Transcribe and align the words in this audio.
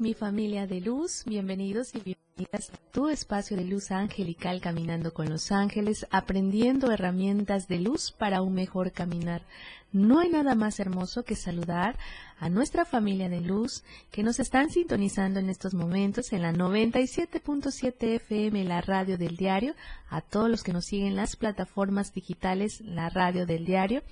Mi 0.00 0.14
familia 0.14 0.66
de 0.66 0.80
luz. 0.80 1.24
Bienvenidos 1.26 1.94
y 1.94 2.00
bienvenidas 2.00 2.70
a 2.70 2.90
tu 2.90 3.10
espacio 3.10 3.54
de 3.54 3.64
luz 3.64 3.90
angelical 3.90 4.62
caminando 4.62 5.12
con 5.12 5.28
los 5.28 5.52
ángeles, 5.52 6.06
aprendiendo 6.10 6.90
herramientas 6.90 7.68
de 7.68 7.80
luz 7.80 8.10
para 8.10 8.40
un 8.40 8.54
mejor 8.54 8.92
caminar. 8.92 9.42
No 9.92 10.20
hay 10.20 10.30
nada 10.30 10.54
más 10.54 10.80
hermoso 10.80 11.24
que 11.24 11.36
saludar 11.36 11.98
a 12.38 12.48
nuestra 12.48 12.86
familia 12.86 13.28
de 13.28 13.42
luz 13.42 13.84
que 14.10 14.22
nos 14.22 14.40
están 14.40 14.70
sintonizando 14.70 15.38
en 15.38 15.50
estos 15.50 15.74
momentos 15.74 16.32
en 16.32 16.40
la 16.40 16.54
97.7 16.54 18.14
FM, 18.14 18.64
la 18.64 18.80
radio 18.80 19.18
del 19.18 19.36
diario, 19.36 19.74
a 20.08 20.22
todos 20.22 20.48
los 20.48 20.62
que 20.62 20.72
nos 20.72 20.86
siguen 20.86 21.08
en 21.08 21.16
las 21.16 21.36
plataformas 21.36 22.14
digitales, 22.14 22.80
la 22.80 23.10
radio 23.10 23.44
del 23.44 23.66
diario 23.66 24.02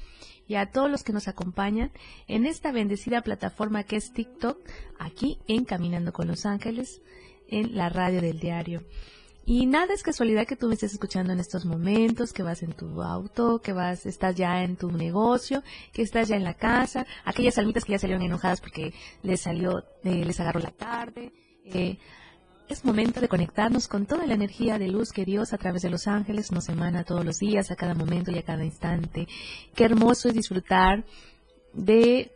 y 0.52 0.56
a 0.56 0.66
todos 0.66 0.90
los 0.90 1.02
que 1.02 1.14
nos 1.14 1.28
acompañan 1.28 1.92
en 2.28 2.44
esta 2.44 2.72
bendecida 2.72 3.22
plataforma 3.22 3.84
que 3.84 3.96
es 3.96 4.12
TikTok, 4.12 4.58
aquí 4.98 5.38
en 5.48 5.64
Caminando 5.64 6.12
con 6.12 6.28
los 6.28 6.44
Ángeles, 6.44 7.00
en 7.48 7.74
la 7.74 7.88
radio 7.88 8.20
del 8.20 8.38
diario. 8.38 8.82
Y 9.46 9.64
nada 9.64 9.94
es 9.94 10.02
casualidad 10.02 10.46
que 10.46 10.56
tú 10.56 10.68
me 10.68 10.74
estés 10.74 10.92
escuchando 10.92 11.32
en 11.32 11.40
estos 11.40 11.64
momentos, 11.64 12.34
que 12.34 12.42
vas 12.42 12.62
en 12.62 12.74
tu 12.74 13.02
auto, 13.02 13.62
que 13.62 13.72
vas, 13.72 14.04
estás 14.04 14.34
ya 14.34 14.62
en 14.62 14.76
tu 14.76 14.92
negocio, 14.92 15.62
que 15.90 16.02
estás 16.02 16.28
ya 16.28 16.36
en 16.36 16.44
la 16.44 16.52
casa, 16.52 17.06
aquellas 17.24 17.56
almitas 17.56 17.86
que 17.86 17.92
ya 17.92 17.98
salieron 17.98 18.22
enojadas 18.22 18.60
porque 18.60 18.92
les 19.22 19.40
salió, 19.40 19.78
eh, 20.04 20.22
les 20.26 20.38
agarró 20.38 20.60
la 20.60 20.72
tarde, 20.72 21.32
eh, 21.64 21.96
es 22.72 22.86
momento 22.86 23.20
de 23.20 23.28
conectarnos 23.28 23.86
con 23.86 24.06
toda 24.06 24.26
la 24.26 24.32
energía 24.32 24.78
de 24.78 24.88
luz 24.88 25.12
que 25.12 25.26
Dios 25.26 25.52
a 25.52 25.58
través 25.58 25.82
de 25.82 25.90
los 25.90 26.06
ángeles 26.06 26.50
nos 26.52 26.70
emana 26.70 27.04
todos 27.04 27.22
los 27.22 27.38
días, 27.38 27.70
a 27.70 27.76
cada 27.76 27.94
momento 27.94 28.30
y 28.30 28.38
a 28.38 28.42
cada 28.42 28.64
instante. 28.64 29.28
Qué 29.74 29.84
hermoso 29.84 30.28
es 30.28 30.34
disfrutar 30.34 31.04
de 31.74 32.32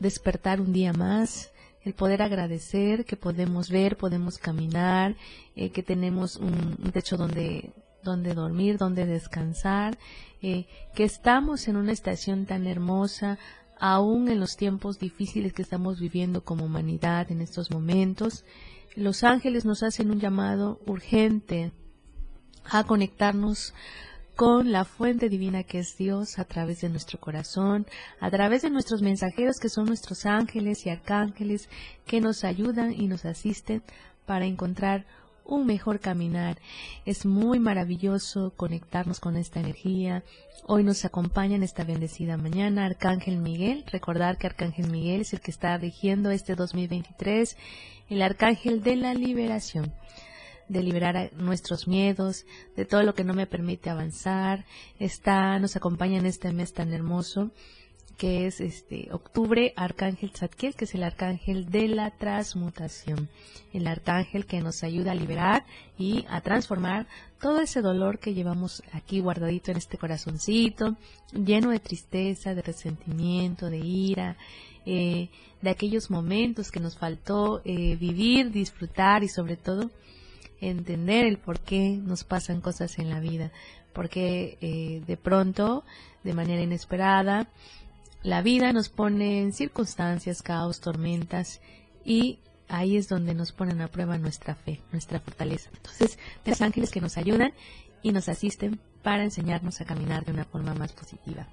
despertar 0.00 0.62
un 0.62 0.72
día 0.72 0.94
más, 0.94 1.52
el 1.84 1.92
poder 1.92 2.22
agradecer 2.22 3.04
que 3.04 3.16
podemos 3.16 3.68
ver, 3.68 3.98
podemos 3.98 4.38
caminar, 4.38 5.14
eh, 5.56 5.70
que 5.70 5.82
tenemos 5.82 6.36
un, 6.36 6.76
techo 6.92 7.18
donde 7.18 7.70
donde 8.02 8.32
dormir, 8.32 8.78
donde 8.78 9.04
descansar, 9.04 9.98
eh, 10.40 10.64
que 10.94 11.04
estamos 11.04 11.68
en 11.68 11.76
una 11.76 11.92
estación 11.92 12.46
tan 12.46 12.66
hermosa, 12.66 13.38
aún 13.78 14.30
en 14.30 14.40
los 14.40 14.56
tiempos 14.56 14.98
difíciles 14.98 15.52
que 15.52 15.60
estamos 15.60 16.00
viviendo 16.00 16.42
como 16.42 16.64
humanidad 16.64 17.30
en 17.30 17.42
estos 17.42 17.70
momentos 17.70 18.42
los 18.96 19.24
ángeles 19.24 19.64
nos 19.64 19.82
hacen 19.82 20.10
un 20.10 20.20
llamado 20.20 20.80
urgente 20.86 21.72
a 22.64 22.84
conectarnos 22.84 23.74
con 24.36 24.72
la 24.72 24.84
fuente 24.84 25.28
divina 25.28 25.64
que 25.64 25.80
es 25.80 25.96
Dios 25.98 26.38
a 26.38 26.44
través 26.44 26.80
de 26.80 26.88
nuestro 26.88 27.20
corazón, 27.20 27.86
a 28.20 28.30
través 28.30 28.62
de 28.62 28.70
nuestros 28.70 29.02
mensajeros 29.02 29.58
que 29.60 29.68
son 29.68 29.84
nuestros 29.84 30.24
ángeles 30.24 30.86
y 30.86 30.90
arcángeles 30.90 31.68
que 32.06 32.20
nos 32.20 32.44
ayudan 32.44 32.92
y 32.92 33.06
nos 33.06 33.24
asisten 33.24 33.82
para 34.26 34.46
encontrar 34.46 35.06
un 35.50 35.66
mejor 35.66 36.00
caminar. 36.00 36.58
Es 37.04 37.26
muy 37.26 37.58
maravilloso 37.58 38.54
conectarnos 38.56 39.20
con 39.20 39.36
esta 39.36 39.60
energía. 39.60 40.22
Hoy 40.66 40.84
nos 40.84 41.04
acompaña 41.04 41.56
en 41.56 41.62
esta 41.62 41.84
bendecida 41.84 42.36
mañana 42.36 42.86
Arcángel 42.86 43.38
Miguel. 43.38 43.84
Recordar 43.90 44.38
que 44.38 44.46
Arcángel 44.46 44.90
Miguel 44.90 45.22
es 45.22 45.32
el 45.32 45.40
que 45.40 45.50
está 45.50 45.76
rigiendo 45.76 46.30
este 46.30 46.54
2023 46.54 47.56
el 48.10 48.22
arcángel 48.22 48.82
de 48.82 48.96
la 48.96 49.14
liberación, 49.14 49.94
de 50.68 50.82
liberar 50.82 51.30
nuestros 51.34 51.86
miedos, 51.86 52.44
de 52.76 52.84
todo 52.84 53.04
lo 53.04 53.14
que 53.14 53.24
no 53.24 53.34
me 53.34 53.46
permite 53.46 53.88
avanzar. 53.88 54.66
Está, 54.98 55.58
nos 55.60 55.76
acompaña 55.76 56.18
en 56.18 56.26
este 56.26 56.52
mes 56.52 56.74
tan 56.74 56.92
hermoso 56.92 57.52
que 58.20 58.46
es 58.46 58.60
este 58.60 59.08
octubre, 59.12 59.72
Arcángel 59.76 60.32
Zadkiel, 60.36 60.74
que 60.74 60.84
es 60.84 60.94
el 60.94 61.04
arcángel 61.04 61.70
de 61.70 61.88
la 61.88 62.10
transmutación, 62.10 63.30
el 63.72 63.86
arcángel 63.86 64.44
que 64.44 64.60
nos 64.60 64.84
ayuda 64.84 65.12
a 65.12 65.14
liberar 65.14 65.64
y 65.96 66.26
a 66.28 66.42
transformar 66.42 67.06
todo 67.40 67.62
ese 67.62 67.80
dolor 67.80 68.18
que 68.18 68.34
llevamos 68.34 68.82
aquí 68.92 69.20
guardadito 69.20 69.70
en 69.70 69.78
este 69.78 69.96
corazoncito, 69.96 70.98
lleno 71.32 71.70
de 71.70 71.80
tristeza, 71.80 72.54
de 72.54 72.60
resentimiento, 72.60 73.70
de 73.70 73.78
ira, 73.78 74.36
eh, 74.84 75.30
de 75.62 75.70
aquellos 75.70 76.10
momentos 76.10 76.70
que 76.70 76.78
nos 76.78 76.98
faltó 76.98 77.62
eh, 77.64 77.96
vivir, 77.96 78.50
disfrutar 78.50 79.24
y 79.24 79.28
sobre 79.28 79.56
todo 79.56 79.90
entender 80.60 81.24
el 81.24 81.38
por 81.38 81.60
qué 81.60 81.98
nos 82.02 82.24
pasan 82.24 82.60
cosas 82.60 82.98
en 82.98 83.08
la 83.08 83.18
vida, 83.18 83.50
porque 83.94 84.58
eh, 84.60 85.02
de 85.06 85.16
pronto, 85.16 85.84
de 86.22 86.34
manera 86.34 86.60
inesperada, 86.60 87.48
la 88.22 88.42
vida 88.42 88.72
nos 88.72 88.88
pone 88.88 89.40
en 89.40 89.52
circunstancias, 89.52 90.42
caos, 90.42 90.80
tormentas 90.80 91.60
y 92.04 92.38
ahí 92.68 92.96
es 92.96 93.08
donde 93.08 93.34
nos 93.34 93.52
ponen 93.52 93.80
a 93.80 93.88
prueba 93.88 94.18
nuestra 94.18 94.54
fe, 94.54 94.80
nuestra 94.92 95.20
fortaleza. 95.20 95.70
Entonces, 95.74 96.18
los 96.44 96.60
ángeles 96.60 96.90
que 96.90 97.00
nos 97.00 97.16
ayudan 97.16 97.52
y 98.02 98.12
nos 98.12 98.28
asisten 98.28 98.80
para 99.02 99.24
enseñarnos 99.24 99.80
a 99.80 99.84
caminar 99.84 100.24
de 100.24 100.32
una 100.32 100.44
forma 100.44 100.74
más 100.74 100.92
positiva. 100.92 101.48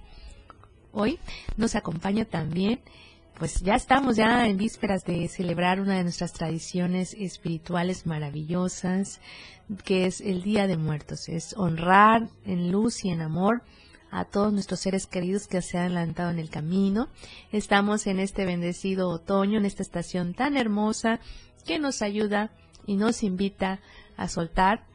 Hoy 0.91 1.19
nos 1.57 1.75
acompaña 1.75 2.25
también 2.25 2.81
pues 3.37 3.61
ya 3.61 3.75
estamos 3.75 4.15
ya 4.15 4.47
en 4.47 4.57
vísperas 4.57 5.03
de 5.05 5.27
celebrar 5.27 5.79
una 5.79 5.97
de 5.97 6.03
nuestras 6.03 6.33
tradiciones 6.33 7.13
espirituales 7.13 8.07
maravillosas, 8.07 9.21
que 9.83 10.07
es 10.07 10.21
el 10.21 10.41
Día 10.41 10.65
de 10.65 10.75
Muertos. 10.75 11.29
Es 11.29 11.55
honrar 11.55 12.29
en 12.45 12.71
luz 12.71 13.05
y 13.05 13.09
en 13.09 13.21
amor 13.21 13.61
a 14.11 14.25
todos 14.25 14.53
nuestros 14.53 14.79
seres 14.79 15.07
queridos 15.07 15.47
que 15.47 15.61
se 15.61 15.77
han 15.77 15.85
adelantado 15.85 16.31
en 16.31 16.39
el 16.39 16.49
camino. 16.49 17.09
Estamos 17.51 18.07
en 18.07 18.19
este 18.19 18.45
bendecido 18.45 19.09
otoño, 19.09 19.59
en 19.59 19.65
esta 19.65 19.83
estación 19.83 20.33
tan 20.33 20.57
hermosa 20.57 21.19
que 21.65 21.79
nos 21.79 22.01
ayuda 22.01 22.51
y 22.85 22.95
nos 22.95 23.23
invita 23.23 23.79
a 24.15 24.27
soltar, 24.29 24.85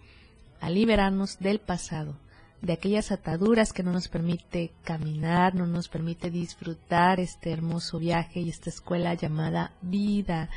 a 0.60 0.70
liberarnos 0.70 1.38
del 1.38 1.60
pasado, 1.60 2.16
de 2.60 2.72
aquellas 2.72 3.12
ataduras 3.12 3.72
que 3.72 3.82
no 3.82 3.92
nos 3.92 4.08
permite 4.08 4.72
caminar, 4.84 5.54
no 5.54 5.66
nos 5.66 5.88
permite 5.88 6.30
disfrutar 6.30 7.20
este 7.20 7.50
hermoso 7.50 7.98
viaje 7.98 8.40
y 8.40 8.48
esta 8.48 8.70
escuela 8.70 9.14
llamada 9.14 9.72
vida. 9.82 10.48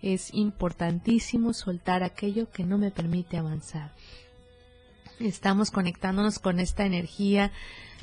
Es 0.00 0.32
importantísimo 0.32 1.52
soltar 1.52 2.02
aquello 2.02 2.50
que 2.50 2.64
no 2.64 2.78
me 2.78 2.90
permite 2.90 3.36
avanzar. 3.36 3.92
Estamos 5.20 5.70
conectándonos 5.70 6.38
con 6.38 6.60
esta 6.60 6.84
energía 6.84 7.50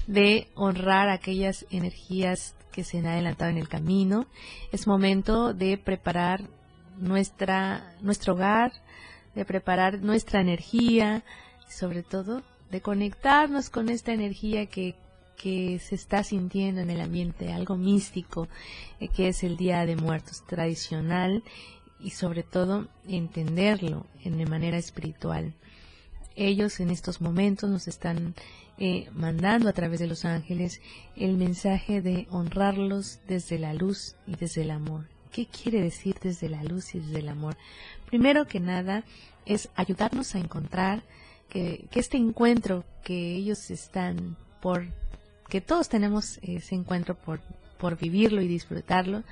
de 0.07 0.49
honrar 0.53 1.09
aquellas 1.09 1.65
energías 1.71 2.55
que 2.71 2.83
se 2.83 2.99
han 2.99 3.07
adelantado 3.07 3.51
en 3.51 3.57
el 3.57 3.69
camino. 3.69 4.27
Es 4.71 4.85
momento 4.85 5.53
de 5.53 5.77
preparar 5.77 6.43
nuestra, 6.97 7.95
nuestro 8.01 8.33
hogar, 8.33 8.73
de 9.33 9.45
preparar 9.45 10.01
nuestra 10.01 10.41
energía 10.41 11.23
sobre 11.69 12.03
todo 12.03 12.43
de 12.71 12.81
conectarnos 12.81 13.69
con 13.69 13.89
esta 13.89 14.13
energía 14.13 14.65
que, 14.65 14.95
que 15.37 15.79
se 15.79 15.95
está 15.95 16.23
sintiendo 16.23 16.81
en 16.81 16.89
el 16.89 17.01
ambiente, 17.01 17.53
algo 17.53 17.75
místico, 17.75 18.47
eh, 18.99 19.07
que 19.07 19.29
es 19.29 19.43
el 19.43 19.57
Día 19.57 19.85
de 19.85 19.95
Muertos 19.95 20.43
tradicional 20.45 21.43
y 21.99 22.11
sobre 22.11 22.43
todo 22.43 22.87
entenderlo 23.07 24.05
en 24.23 24.37
de 24.37 24.45
manera 24.45 24.77
espiritual. 24.77 25.53
Ellos 26.35 26.79
en 26.79 26.89
estos 26.89 27.21
momentos 27.21 27.69
nos 27.69 27.87
están 27.87 28.35
eh, 28.77 29.09
mandando 29.13 29.69
a 29.69 29.73
través 29.73 29.99
de 29.99 30.07
los 30.07 30.25
ángeles 30.25 30.81
el 31.15 31.37
mensaje 31.37 32.01
de 32.01 32.27
honrarlos 32.29 33.19
desde 33.27 33.57
la 33.57 33.73
luz 33.73 34.15
y 34.27 34.35
desde 34.35 34.63
el 34.63 34.71
amor. 34.71 35.07
¿Qué 35.31 35.47
quiere 35.47 35.81
decir 35.81 36.15
desde 36.21 36.49
la 36.49 36.63
luz 36.63 36.95
y 36.95 36.99
desde 36.99 37.19
el 37.19 37.29
amor? 37.29 37.57
Primero 38.05 38.47
que 38.47 38.59
nada 38.59 39.03
es 39.45 39.69
ayudarnos 39.75 40.35
a 40.35 40.39
encontrar 40.39 41.03
que, 41.49 41.87
este 41.93 42.17
encuentro 42.17 42.83
que 43.03 43.35
ellos 43.35 43.71
están 43.71 44.37
por, 44.61 44.87
que 45.49 45.61
todos 45.61 45.89
tenemos 45.89 46.39
ese 46.41 46.75
encuentro 46.75 47.15
por, 47.15 47.41
por 47.77 47.97
vivirlo 47.97 48.41
y 48.41 48.47
disfrutarlo, 48.47 49.23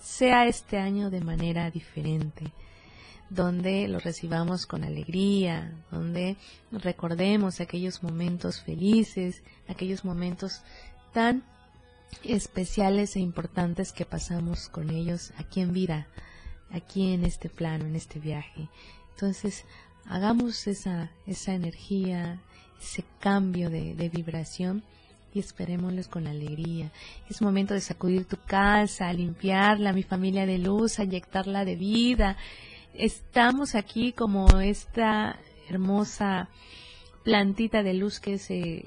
sea 0.00 0.46
este 0.46 0.78
año 0.78 1.10
de 1.10 1.20
manera 1.20 1.70
diferente, 1.70 2.52
donde 3.34 3.88
lo 3.88 3.98
recibamos 3.98 4.66
con 4.66 4.84
alegría, 4.84 5.72
donde 5.90 6.36
recordemos 6.70 7.60
aquellos 7.60 8.02
momentos 8.02 8.60
felices, 8.60 9.42
aquellos 9.68 10.04
momentos 10.04 10.62
tan 11.14 11.42
especiales 12.24 13.16
e 13.16 13.20
importantes 13.20 13.92
que 13.92 14.04
pasamos 14.04 14.68
con 14.68 14.90
ellos 14.90 15.32
aquí 15.38 15.60
en 15.60 15.72
vida, 15.72 16.08
aquí 16.70 17.14
en 17.14 17.24
este 17.24 17.48
plano, 17.48 17.86
en 17.86 17.96
este 17.96 18.18
viaje. 18.18 18.68
Entonces, 19.14 19.64
hagamos 20.06 20.66
esa, 20.66 21.10
esa 21.26 21.54
energía, 21.54 22.42
ese 22.82 23.02
cambio 23.18 23.70
de, 23.70 23.94
de 23.94 24.08
vibración 24.10 24.82
y 25.32 25.38
esperémoslos 25.38 26.08
con 26.08 26.26
alegría. 26.26 26.92
Es 27.30 27.40
momento 27.40 27.72
de 27.72 27.80
sacudir 27.80 28.26
tu 28.26 28.36
casa, 28.36 29.10
limpiarla, 29.10 29.94
mi 29.94 30.02
familia 30.02 30.44
de 30.44 30.58
luz, 30.58 30.98
inyectarla 30.98 31.64
de 31.64 31.76
vida. 31.76 32.36
Estamos 32.94 33.74
aquí 33.74 34.12
como 34.12 34.60
esta 34.60 35.38
hermosa 35.70 36.50
plantita 37.24 37.82
de 37.82 37.94
luz 37.94 38.20
que 38.20 38.34
es 38.34 38.50
eh, 38.50 38.84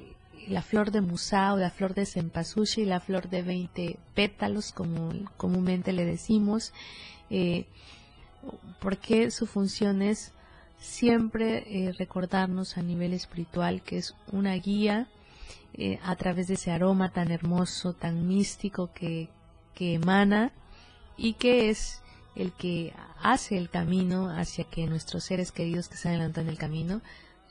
la 0.48 0.62
flor 0.62 0.92
de 0.92 1.02
musao, 1.02 1.58
la 1.58 1.72
flor 1.72 1.96
de 1.96 2.06
cempasúchil, 2.06 2.90
la 2.90 3.00
flor 3.00 3.30
de 3.30 3.42
20 3.42 3.98
pétalos, 4.14 4.72
como 4.74 5.12
comúnmente 5.38 5.92
le 5.92 6.06
decimos, 6.06 6.72
eh, 7.32 7.66
porque 8.80 9.32
su 9.32 9.48
función 9.48 10.04
es 10.04 10.34
siempre 10.78 11.64
eh, 11.66 11.92
recordarnos 11.94 12.78
a 12.78 12.84
nivel 12.84 13.12
espiritual 13.12 13.82
que 13.82 13.98
es 13.98 14.16
una 14.32 14.54
guía 14.54 15.08
a 16.04 16.16
través 16.16 16.48
de 16.48 16.54
ese 16.54 16.72
aroma 16.72 17.12
tan 17.12 17.32
hermoso, 17.32 17.92
tan 17.92 18.30
místico 18.30 18.94
que, 18.94 19.28
que 19.74 19.96
emana 19.96 20.54
y 21.18 21.34
que 21.34 21.70
es 21.70 22.02
el 22.36 22.52
que 22.52 22.94
hace 23.22 23.58
el 23.58 23.70
camino 23.70 24.30
hacia 24.30 24.66
que 24.66 24.88
nuestros 24.88 25.24
seres 25.24 25.52
queridos 25.52 25.88
que 25.88 25.98
se 25.98 26.10
adelantan 26.10 26.46
en 26.46 26.50
el 26.50 26.58
camino 26.58 27.02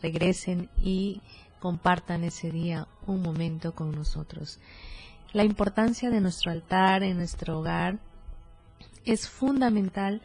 regresen 0.02 0.68
y 0.80 1.22
compartan 1.60 2.24
ese 2.24 2.50
día 2.50 2.86
un 3.06 3.22
momento 3.22 3.74
con 3.74 3.92
nosotros. 3.92 4.58
La 5.32 5.44
importancia 5.44 6.10
de 6.10 6.20
nuestro 6.20 6.52
altar 6.52 7.02
en 7.02 7.16
nuestro 7.16 7.58
hogar 7.58 7.98
es 9.04 9.28
fundamental 9.28 10.22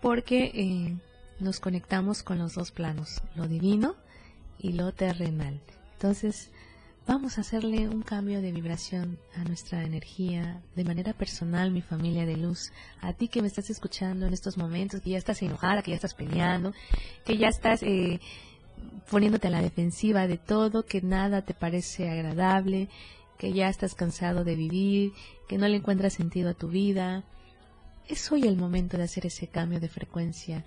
porque 0.00 0.52
eh, 0.54 0.96
nos 1.40 1.60
conectamos 1.60 2.22
con 2.22 2.38
los 2.38 2.54
dos 2.54 2.70
planos, 2.70 3.22
lo 3.34 3.48
divino 3.48 3.96
y 4.58 4.72
lo 4.72 4.92
terrenal. 4.92 5.60
Entonces, 5.94 6.50
Vamos 7.04 7.36
a 7.36 7.40
hacerle 7.40 7.88
un 7.88 8.02
cambio 8.02 8.40
de 8.40 8.52
vibración 8.52 9.18
a 9.34 9.42
nuestra 9.42 9.82
energía 9.82 10.62
de 10.76 10.84
manera 10.84 11.12
personal, 11.12 11.72
mi 11.72 11.82
familia 11.82 12.24
de 12.26 12.36
luz. 12.36 12.72
A 13.00 13.12
ti 13.12 13.26
que 13.26 13.42
me 13.42 13.48
estás 13.48 13.70
escuchando 13.70 14.24
en 14.24 14.32
estos 14.32 14.56
momentos, 14.56 15.00
que 15.00 15.10
ya 15.10 15.18
estás 15.18 15.42
enojada, 15.42 15.82
que 15.82 15.90
ya 15.90 15.96
estás 15.96 16.14
peleando, 16.14 16.72
que 17.24 17.36
ya 17.38 17.48
estás 17.48 17.82
eh, 17.82 18.20
poniéndote 19.10 19.48
a 19.48 19.50
la 19.50 19.62
defensiva 19.62 20.28
de 20.28 20.38
todo, 20.38 20.86
que 20.86 21.02
nada 21.02 21.42
te 21.42 21.54
parece 21.54 22.08
agradable, 22.08 22.88
que 23.36 23.52
ya 23.52 23.68
estás 23.68 23.96
cansado 23.96 24.44
de 24.44 24.54
vivir, 24.54 25.12
que 25.48 25.58
no 25.58 25.66
le 25.66 25.78
encuentras 25.78 26.12
sentido 26.12 26.50
a 26.50 26.54
tu 26.54 26.68
vida. 26.68 27.24
Es 28.08 28.30
hoy 28.30 28.42
el 28.42 28.56
momento 28.56 28.96
de 28.96 29.04
hacer 29.04 29.26
ese 29.26 29.48
cambio 29.48 29.80
de 29.80 29.88
frecuencia. 29.88 30.64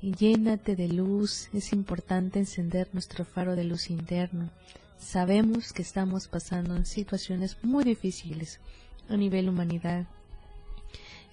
Llénate 0.00 0.76
de 0.76 0.88
luz. 0.88 1.50
Es 1.52 1.74
importante 1.74 2.38
encender 2.38 2.88
nuestro 2.94 3.26
faro 3.26 3.54
de 3.54 3.64
luz 3.64 3.90
interno 3.90 4.50
Sabemos 4.98 5.72
que 5.72 5.82
estamos 5.82 6.28
pasando 6.28 6.76
en 6.76 6.86
situaciones 6.86 7.58
muy 7.62 7.84
difíciles 7.84 8.60
a 9.08 9.16
nivel 9.16 9.48
humanidad. 9.48 10.06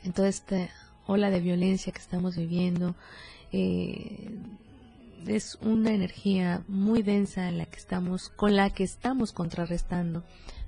En 0.04 0.14
toda 0.14 0.28
esta 0.28 0.70
ola 1.08 1.30
de 1.30 1.40
violencia 1.40 1.92
que 1.92 2.00
estamos 2.00 2.36
viviendo, 2.36 2.96
eh, 3.52 4.40
es 5.28 5.58
una 5.62 5.92
energía 5.92 6.64
muy 6.68 7.04
densa 7.04 7.48
en 7.48 7.58
la 7.58 7.66
que 7.66 7.78
estamos, 7.78 8.30
con 8.30 8.56
la 8.56 8.70
que 8.72 8.84
estamos 8.84 9.32
contrarrestando. 9.32 10.24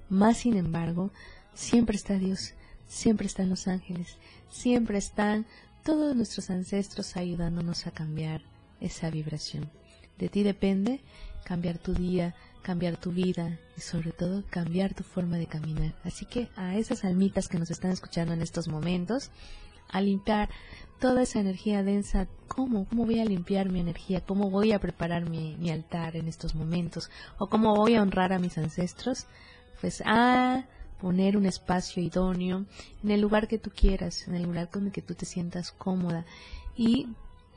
Más 0.10 0.38
sin 0.38 0.58
embargo, 0.58 1.12
siempre 1.54 1.96
está 1.96 2.18
Dios, 2.18 2.54
siempre 2.88 3.28
están 3.28 3.50
los 3.50 3.68
ángeles, 3.68 4.18
siempre 4.50 4.98
están 4.98 5.46
todos 5.84 6.16
nuestros 6.16 6.50
ancestros 6.50 7.18
ayudándonos 7.18 7.88
a 7.88 7.92
cambiar 7.92 8.42
esa 8.80 9.10
vibración. 9.10 9.70
De 10.18 10.30
ti 10.30 10.44
depende 10.44 11.02
cambiar 11.44 11.78
tu 11.78 11.94
día, 11.94 12.36
cambiar 12.64 12.98
tu 12.98 13.12
vida 13.12 13.60
y 13.78 13.82
sobre 13.82 14.12
todo 14.12 14.44
cambiar 14.50 14.96
tu 14.96 15.04
forma 15.04 15.38
de 15.38 15.46
caminar. 15.46 15.94
Así 16.04 16.26
que 16.26 16.50
a 16.56 16.76
esas 16.78 17.04
almitas 17.04 17.48
que 17.48 17.60
nos 17.60 17.70
están 17.70 17.92
escuchando 17.92 18.34
en 18.34 18.42
estos 18.42 18.68
momentos, 18.68 19.30
a 19.90 20.02
limpiar 20.02 20.50
toda 21.00 21.22
esa 21.22 21.40
energía 21.40 21.84
densa, 21.84 22.28
¿cómo? 22.48 22.86
¿Cómo 22.86 23.06
voy 23.06 23.20
a 23.20 23.26
limpiar 23.26 23.70
mi 23.70 23.80
energía? 23.80 24.22
¿Cómo 24.22 24.50
voy 24.50 24.72
a 24.72 24.80
preparar 24.80 25.30
mi, 25.30 25.70
altar 25.70 26.16
en 26.16 26.28
estos 26.28 26.56
momentos? 26.56 27.12
¿O 27.38 27.48
cómo 27.48 27.76
voy 27.76 27.96
a 27.96 28.02
honrar 28.02 28.34
a 28.34 28.40
mis 28.40 28.58
ancestros? 28.58 29.28
Pues 29.82 30.02
a 30.06 30.66
poner 31.00 31.36
un 31.36 31.46
espacio 31.46 32.02
idóneo 32.02 32.66
en 33.04 33.12
el 33.12 33.22
lugar 33.22 33.48
que 33.48 33.60
tú 33.60 33.70
quieras, 33.70 34.28
en 34.28 34.36
el 34.36 34.44
lugar 34.44 34.70
con 34.70 34.86
el 34.86 34.92
que 34.92 35.02
tú 35.02 35.14
te 35.14 35.26
sientas 35.26 35.72
cómoda 35.72 36.26
y 36.76 37.10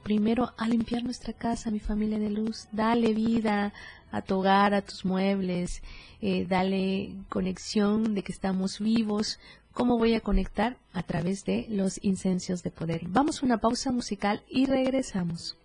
primero 0.07 0.53
a 0.57 0.69
limpiar 0.69 1.03
nuestra 1.03 1.33
casa, 1.33 1.73
mi 1.73 1.81
familia 1.81 2.21
de 2.21 2.31
luz, 2.31 2.69
dale 2.71 3.13
vida 3.13 3.73
a 4.13 4.23
tu 4.23 4.37
hogar, 4.37 4.73
a 4.73 4.81
tus 4.81 5.05
muebles, 5.05 5.83
eh, 6.23 6.47
dale 6.49 7.13
conexión 7.29 8.15
de 8.15 8.23
que 8.23 8.31
estamos 8.31 8.79
vivos. 8.79 9.41
¿Cómo 9.73 9.99
voy 9.99 10.15
a 10.15 10.21
conectar? 10.21 10.77
A 10.93 11.03
través 11.03 11.45
de 11.45 11.67
los 11.71 11.99
incensios 12.05 12.63
de 12.63 12.71
poder. 12.71 13.01
Vamos 13.09 13.43
a 13.43 13.47
una 13.47 13.59
pausa 13.59 13.91
musical 13.91 14.45
y 14.49 14.67
regresamos. 14.67 15.57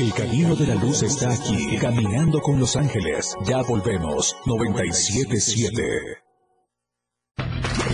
El 0.00 0.14
camino 0.14 0.56
de 0.56 0.66
la 0.66 0.76
luz 0.76 1.02
está 1.02 1.30
aquí, 1.30 1.76
caminando 1.76 2.40
con 2.40 2.58
los 2.58 2.74
ángeles. 2.74 3.36
Ya 3.44 3.60
volvemos, 3.60 4.34
977. 4.46 5.82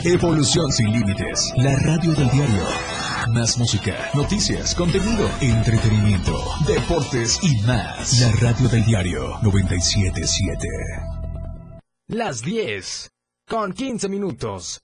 Evolución 0.05 0.70
sin 0.70 0.93
límites, 0.93 1.53
la 1.56 1.75
radio 1.81 2.14
del 2.14 2.31
diario. 2.31 2.62
Más 3.35 3.58
música, 3.58 4.12
noticias, 4.14 4.76
contenido, 4.76 5.29
entretenimiento, 5.41 6.32
deportes 6.69 7.41
y 7.43 7.61
más. 7.67 8.20
La 8.20 8.31
radio 8.41 8.69
del 8.69 8.85
diario 8.85 9.41
977. 9.43 10.69
Las 12.06 12.41
10 12.41 13.11
con 13.49 13.73
15 13.73 14.09
minutos. 14.09 14.81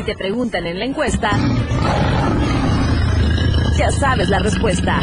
Si 0.00 0.06
te 0.06 0.14
preguntan 0.14 0.66
en 0.66 0.78
la 0.78 0.86
encuesta, 0.86 1.30
ya 3.76 3.90
sabes 3.90 4.30
la 4.30 4.38
respuesta. 4.38 4.98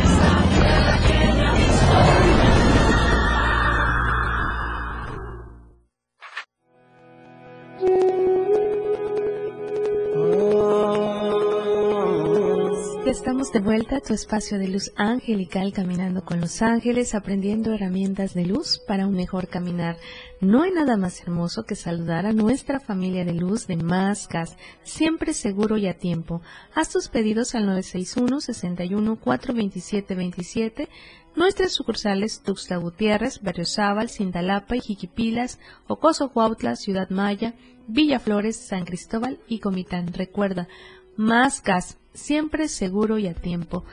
De 13.37 13.59
vuelta 13.59 13.97
a 13.97 14.01
tu 14.01 14.15
espacio 14.15 14.57
de 14.57 14.67
luz 14.67 14.91
angelical 14.95 15.71
caminando 15.71 16.25
con 16.25 16.41
los 16.41 16.63
ángeles, 16.63 17.13
aprendiendo 17.13 17.71
herramientas 17.71 18.33
de 18.33 18.45
luz 18.45 18.81
para 18.87 19.05
un 19.05 19.13
mejor 19.13 19.47
caminar. 19.47 19.95
No 20.41 20.63
hay 20.63 20.71
nada 20.71 20.97
más 20.97 21.21
hermoso 21.21 21.63
que 21.63 21.75
saludar 21.75 22.25
a 22.25 22.33
nuestra 22.33 22.79
familia 22.79 23.25
de 23.25 23.33
luz 23.33 23.67
de 23.67 23.77
Mascas, 23.77 24.57
siempre 24.81 25.33
seguro 25.33 25.77
y 25.77 25.87
a 25.87 25.97
tiempo. 25.97 26.41
Haz 26.73 26.89
tus 26.89 27.09
pedidos 27.09 27.53
al 27.53 27.67
961 27.67 28.41
61 28.41 29.15
427 29.15 30.15
27 30.15 30.89
Nuestras 31.35 31.73
sucursales 31.73 32.41
Tuxtla 32.41 32.77
Gutiérrez, 32.77 33.43
Berriozábal, 33.43 34.09
Cintalapa 34.09 34.75
y 34.75 34.81
Jiquipilas, 34.81 35.59
Ocoso 35.85 36.33
Cuautla, 36.33 36.75
Ciudad 36.75 37.11
Maya, 37.11 37.53
Villa 37.87 38.19
Flores, 38.19 38.57
San 38.57 38.83
Cristóbal 38.83 39.39
y 39.47 39.59
Comitán. 39.59 40.11
Recuerda, 40.11 40.67
más 41.15 41.61
gas, 41.61 41.97
siempre 42.17 42.67
seguro 42.67 43.17
y 43.17 43.27
a 43.27 43.33
tiempo. 43.33 43.85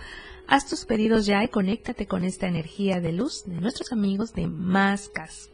Haz 0.47 0.69
tus 0.69 0.85
pedidos 0.85 1.27
ya 1.27 1.43
y 1.43 1.49
conéctate 1.49 2.07
con 2.07 2.25
esta 2.25 2.47
energía 2.47 3.01
de 3.01 3.13
luz 3.13 3.45
de 3.47 3.61
nuestros 3.61 3.93
amigos 3.93 4.35
de 4.35 4.47
Más 4.47 5.11
Gas. 5.15 5.51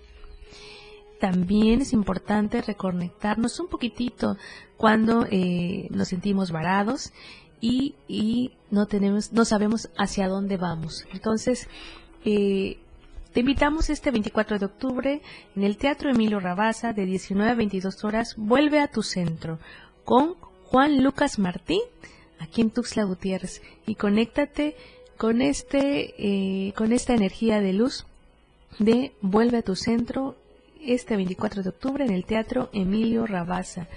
También 1.21 1.83
es 1.83 1.93
importante 1.93 2.62
reconectarnos 2.62 3.61
un 3.61 3.69
poquitito 3.69 4.37
cuando 4.77 5.27
eh, 5.31 5.87
nos 5.91 6.09
sentimos 6.09 6.50
varados 6.50 7.12
y, 7.61 8.53
no 8.71 8.87
tenemos, 8.87 9.33
no 9.33 9.45
sabemos 9.45 9.91
hacia 9.99 10.29
dónde 10.29 10.57
vamos. 10.57 11.05
Entonces, 11.12 11.69
eh, 12.25 12.79
te 13.33 13.41
invitamos 13.41 13.91
este 13.91 14.11
24 14.11 14.59
de 14.59 14.65
octubre 14.65 15.23
en 15.55 15.62
el 15.62 15.77
Teatro 15.77 16.11
Emilio 16.11 16.41
Rabaza 16.41 16.93
de 16.93 17.05
19 17.05 17.50
a 17.50 17.55
22 17.55 18.03
horas. 18.05 18.35
Vuelve 18.37 18.81
a 18.81 18.89
tu 18.89 19.03
centro 19.03 19.59
con 20.05 20.35
Juan 20.65 21.03
Lucas 21.03 21.39
Martín, 21.39 21.81
aquí 22.41 22.63
en 22.63 22.71
Tuxtla 22.71 23.05
Gutiérrez, 23.05 23.63
y 23.87 23.95
conéctate 23.95 24.75
con 25.17 25.43
este, 25.43 26.15
eh, 26.19 26.73
con 26.73 26.93
esta 26.93 27.15
energía 27.15 27.61
de 27.61 27.73
luz 27.75 28.07
de 28.79 29.13
vuelve 29.21 29.59
a 29.59 29.63
tu 29.63 29.77
centro 29.77 30.37
este 30.85 31.17
24 31.17 31.63
de 31.63 31.69
octubre 31.69 32.05
en 32.05 32.13
el 32.13 32.25
Teatro 32.25 32.71
Emilio 32.73 33.27
Rabaza 33.27 33.89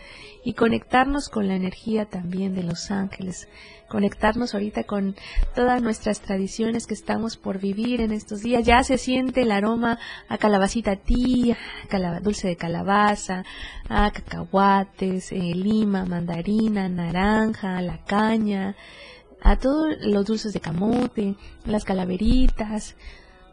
y 0.44 0.54
conectarnos 0.54 1.30
con 1.30 1.48
la 1.48 1.56
energía 1.56 2.06
también 2.06 2.54
de 2.54 2.64
Los 2.64 2.92
Ángeles, 2.92 3.48
conectarnos 3.88 4.54
ahorita 4.54 4.84
con 4.84 5.16
todas 5.56 5.82
nuestras 5.82 6.22
tradiciones 6.22 6.86
que 6.86 6.94
estamos 6.94 7.38
por 7.38 7.60
vivir 7.60 8.02
en 8.02 8.12
estos 8.12 8.42
días. 8.42 8.66
Ya 8.66 8.84
se 8.84 8.98
siente 8.98 9.44
el 9.44 9.52
aroma 9.52 10.00
a 10.28 10.38
calabacita 10.38 10.98
tía, 10.98 11.58
dulce 12.22 12.48
de 12.48 12.58
calabaza, 12.58 13.44
a 13.88 14.12
cacahuates, 14.12 15.32
eh, 15.32 15.38
lima, 15.38 16.06
mandarina, 16.06 16.90
naranja, 16.90 17.82
la 17.82 18.04
caña, 18.04 18.76
a 19.42 19.58
todos 19.58 19.96
los 20.02 20.26
dulces 20.26 20.54
de 20.54 20.60
camote, 20.60 21.36
las 21.66 21.84
calaveritas, 21.84 22.96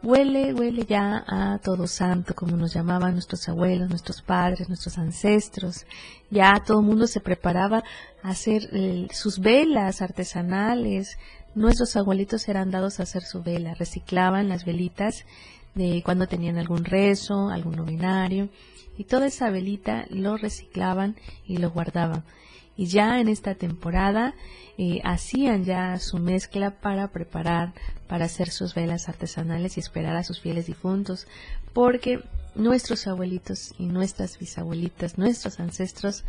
Huele, 0.03 0.51
huele 0.55 0.83
ya 0.85 1.23
a 1.27 1.59
todo 1.59 1.85
santo, 1.85 2.33
como 2.33 2.57
nos 2.57 2.73
llamaban 2.73 3.13
nuestros 3.13 3.47
abuelos, 3.47 3.87
nuestros 3.87 4.23
padres, 4.23 4.67
nuestros 4.67 4.97
ancestros. 4.97 5.85
Ya 6.31 6.59
todo 6.65 6.79
el 6.79 6.87
mundo 6.87 7.05
se 7.05 7.19
preparaba 7.19 7.83
a 8.23 8.29
hacer 8.29 8.67
eh, 8.71 9.07
sus 9.11 9.39
velas 9.39 10.01
artesanales. 10.01 11.19
Nuestros 11.53 11.95
abuelitos 11.95 12.49
eran 12.49 12.71
dados 12.71 12.99
a 12.99 13.03
hacer 13.03 13.21
su 13.21 13.43
vela, 13.43 13.75
reciclaban 13.75 14.49
las 14.49 14.65
velitas 14.65 15.25
de 15.75 16.01
cuando 16.03 16.25
tenían 16.27 16.57
algún 16.57 16.83
rezo, 16.83 17.49
algún 17.49 17.75
novenario, 17.75 18.49
y 18.97 19.03
toda 19.03 19.27
esa 19.27 19.51
velita 19.51 20.05
lo 20.09 20.35
reciclaban 20.35 21.15
y 21.45 21.57
lo 21.57 21.69
guardaban. 21.69 22.23
Y 22.81 22.87
ya 22.87 23.19
en 23.19 23.27
esta 23.27 23.53
temporada 23.53 24.33
eh, 24.75 25.01
hacían 25.03 25.65
ya 25.65 25.99
su 25.99 26.17
mezcla 26.17 26.71
para 26.81 27.09
preparar, 27.09 27.73
para 28.07 28.25
hacer 28.25 28.49
sus 28.49 28.73
velas 28.73 29.07
artesanales 29.07 29.77
y 29.77 29.79
esperar 29.79 30.15
a 30.15 30.23
sus 30.23 30.41
fieles 30.41 30.65
difuntos, 30.65 31.27
porque 31.73 32.23
nuestros 32.55 33.05
abuelitos 33.05 33.75
y 33.77 33.85
nuestras 33.85 34.39
bisabuelitas, 34.39 35.19
nuestros 35.19 35.59
ancestros 35.59 36.23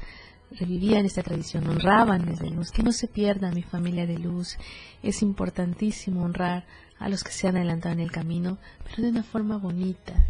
revivían 0.51 1.07
esta 1.07 1.23
tradición, 1.23 1.67
honraban 1.67 2.27
desde 2.27 2.51
luz, 2.51 2.71
que 2.71 2.83
no 2.83 2.93
se 2.93 3.09
pierda 3.09 3.51
mi 3.51 3.63
familia 3.63 4.05
de 4.07 4.19
luz. 4.19 4.59
Es 5.03 5.23
importantísimo 5.23 6.23
honrar 6.23 6.67
a 6.99 7.09
los 7.09 7.25
que 7.25 7.33
se 7.33 7.49
han 7.49 7.57
adelantado 7.57 7.95
en 7.95 8.01
el 8.01 8.13
camino, 8.13 8.59
pero 8.85 9.05
de 9.05 9.09
una 9.09 9.23
forma 9.23 9.57
bonita. 9.57 10.23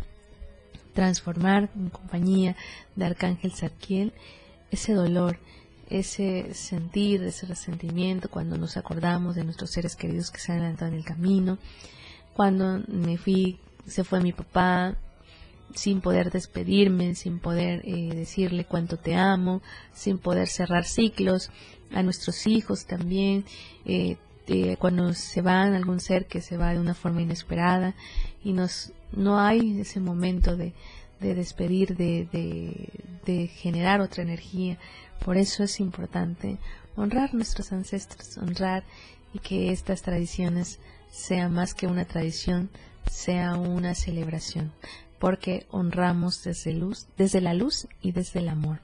Transformar 0.94 1.68
en 1.74 1.88
compañía 1.88 2.54
de 2.94 3.06
Arcángel 3.06 3.50
Zadkiel 3.50 4.12
ese 4.70 4.94
dolor, 4.94 5.40
ese 5.98 6.54
sentir, 6.54 7.22
ese 7.22 7.46
resentimiento 7.46 8.28
cuando 8.30 8.56
nos 8.56 8.76
acordamos 8.76 9.34
de 9.34 9.44
nuestros 9.44 9.70
seres 9.70 9.96
queridos 9.96 10.30
que 10.30 10.40
se 10.40 10.52
han 10.52 10.58
adelantado 10.58 10.92
en 10.92 10.98
el 10.98 11.04
camino, 11.04 11.58
cuando 12.34 12.82
me 12.88 13.18
fui, 13.18 13.58
se 13.86 14.04
fue 14.04 14.20
mi 14.20 14.32
papá 14.32 14.96
sin 15.74 16.00
poder 16.00 16.30
despedirme, 16.30 17.14
sin 17.14 17.38
poder 17.38 17.82
eh, 17.84 18.14
decirle 18.14 18.64
cuánto 18.64 18.98
te 18.98 19.14
amo, 19.14 19.62
sin 19.92 20.18
poder 20.18 20.48
cerrar 20.48 20.84
ciclos, 20.84 21.50
a 21.92 22.02
nuestros 22.02 22.46
hijos 22.46 22.86
también, 22.86 23.44
eh, 23.84 24.16
cuando 24.78 25.14
se 25.14 25.40
van 25.40 25.72
algún 25.74 26.00
ser 26.00 26.26
que 26.26 26.40
se 26.40 26.56
va 26.56 26.72
de 26.72 26.80
una 26.80 26.94
forma 26.94 27.22
inesperada 27.22 27.94
y 28.44 28.52
nos 28.52 28.92
no 29.12 29.38
hay 29.38 29.80
ese 29.80 30.00
momento 30.00 30.56
de, 30.56 30.72
de 31.20 31.34
despedir, 31.34 31.96
de, 31.96 32.26
de, 32.32 32.88
de 33.24 33.46
generar 33.46 34.00
otra 34.00 34.22
energía, 34.22 34.78
por 35.24 35.36
eso 35.36 35.64
es 35.64 35.80
importante 35.80 36.58
honrar 36.96 37.34
nuestros 37.34 37.72
ancestros, 37.72 38.36
honrar 38.38 38.84
y 39.32 39.38
que 39.38 39.70
estas 39.72 40.02
tradiciones 40.02 40.80
sean 41.10 41.52
más 41.52 41.74
que 41.74 41.86
una 41.86 42.04
tradición, 42.04 42.70
sea 43.10 43.54
una 43.56 43.94
celebración, 43.94 44.72
porque 45.18 45.66
honramos 45.70 46.42
desde 46.42 46.72
luz, 46.72 47.06
desde 47.16 47.40
la 47.40 47.54
luz 47.54 47.86
y 48.00 48.12
desde 48.12 48.40
el 48.40 48.48
amor. 48.48 48.80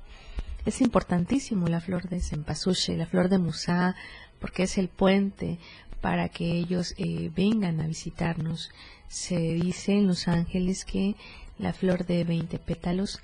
Es 0.65 0.81
importantísimo 0.81 1.69
la 1.69 1.81
flor 1.81 2.09
de 2.09 2.21
cempasúchil, 2.21 2.99
la 2.99 3.07
flor 3.07 3.29
de 3.29 3.39
musá, 3.39 3.97
porque 4.41 4.65
es 4.65 4.79
el 4.79 4.89
puente 4.89 5.59
para 6.01 6.29
que 6.29 6.53
ellos 6.53 6.95
eh, 6.99 7.31
vengan 7.35 7.81
a 7.81 7.87
visitarnos. 7.87 8.71
Se 9.09 9.39
dice 9.39 9.93
en 9.95 10.07
Los 10.07 10.29
Ángeles 10.29 10.85
que 10.85 11.17
la 11.59 11.73
flor 11.73 12.07
de 12.07 12.25
20 12.25 12.59
pétalos 12.59 13.21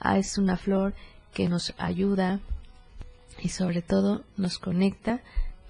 ah, 0.00 0.18
es 0.18 0.36
una 0.36 0.56
flor 0.56 0.94
que 1.32 1.48
nos 1.48 1.74
ayuda 1.78 2.40
y 3.42 3.48
sobre 3.48 3.82
todo 3.82 4.24
nos 4.36 4.58
conecta 4.58 5.20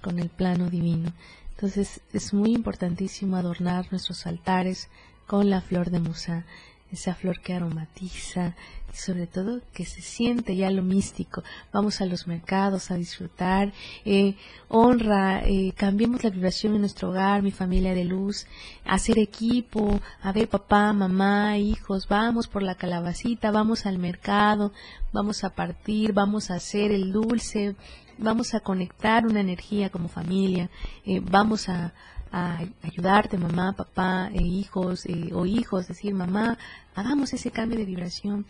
con 0.01 0.19
el 0.19 0.29
plano 0.29 0.69
divino. 0.69 1.11
Entonces 1.51 2.01
es 2.13 2.33
muy 2.33 2.53
importantísimo 2.53 3.35
adornar 3.35 3.87
nuestros 3.91 4.25
altares 4.25 4.89
con 5.27 5.49
la 5.49 5.61
flor 5.61 5.89
de 5.91 5.99
musa, 5.99 6.45
esa 6.91 7.13
flor 7.15 7.41
que 7.41 7.53
aromatiza 7.53 8.55
sobre 8.93 9.27
todo 9.27 9.61
que 9.73 9.85
se 9.85 10.01
siente 10.01 10.55
ya 10.55 10.69
lo 10.71 10.83
místico. 10.83 11.43
Vamos 11.71 12.01
a 12.01 12.05
los 12.05 12.27
mercados 12.27 12.91
a 12.91 12.95
disfrutar, 12.95 13.73
eh, 14.05 14.35
honra, 14.67 15.41
eh, 15.45 15.73
cambiemos 15.75 16.23
la 16.23 16.29
vibración 16.29 16.75
en 16.75 16.81
nuestro 16.81 17.09
hogar, 17.09 17.41
mi 17.41 17.51
familia 17.51 17.93
de 17.93 18.05
luz, 18.05 18.47
hacer 18.85 19.19
equipo, 19.19 19.99
a 20.21 20.31
ver 20.31 20.49
papá, 20.49 20.93
mamá, 20.93 21.57
hijos, 21.57 22.07
vamos 22.07 22.47
por 22.47 22.63
la 22.63 22.75
calabacita, 22.75 23.51
vamos 23.51 23.85
al 23.85 23.99
mercado, 23.99 24.73
vamos 25.11 25.43
a 25.43 25.51
partir, 25.51 26.13
vamos 26.13 26.51
a 26.51 26.55
hacer 26.55 26.91
el 26.91 27.11
dulce, 27.11 27.75
vamos 28.17 28.53
a 28.53 28.59
conectar 28.59 29.25
una 29.25 29.39
energía 29.39 29.89
como 29.89 30.07
familia, 30.07 30.69
eh, 31.05 31.21
vamos 31.23 31.69
a, 31.69 31.93
a 32.31 32.59
ayudarte, 32.83 33.37
mamá, 33.37 33.73
papá, 33.73 34.29
e 34.33 34.41
hijos 34.41 35.05
eh, 35.05 35.31
o 35.33 35.45
hijos, 35.45 35.87
decir, 35.87 36.13
mamá, 36.13 36.57
hagamos 36.95 37.33
ese 37.33 37.51
cambio 37.51 37.77
de 37.77 37.85
vibración, 37.85 38.45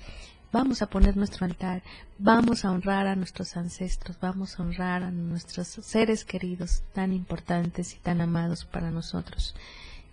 vamos 0.52 0.82
a 0.82 0.88
poner 0.88 1.16
nuestro 1.16 1.46
altar, 1.46 1.84
vamos 2.18 2.66
a 2.66 2.72
honrar 2.72 3.08
a 3.08 3.16
nuestros 3.16 3.56
ancestros, 3.56 4.18
vamos 4.20 4.60
a 4.60 4.64
honrar 4.64 5.04
a 5.04 5.12
nuestros 5.12 5.68
seres 5.68 6.26
queridos 6.26 6.84
tan 6.94 7.14
importantes 7.14 7.94
y 7.94 7.98
tan 7.98 8.22
amados 8.22 8.66
para 8.66 8.92
nosotros, 8.92 9.56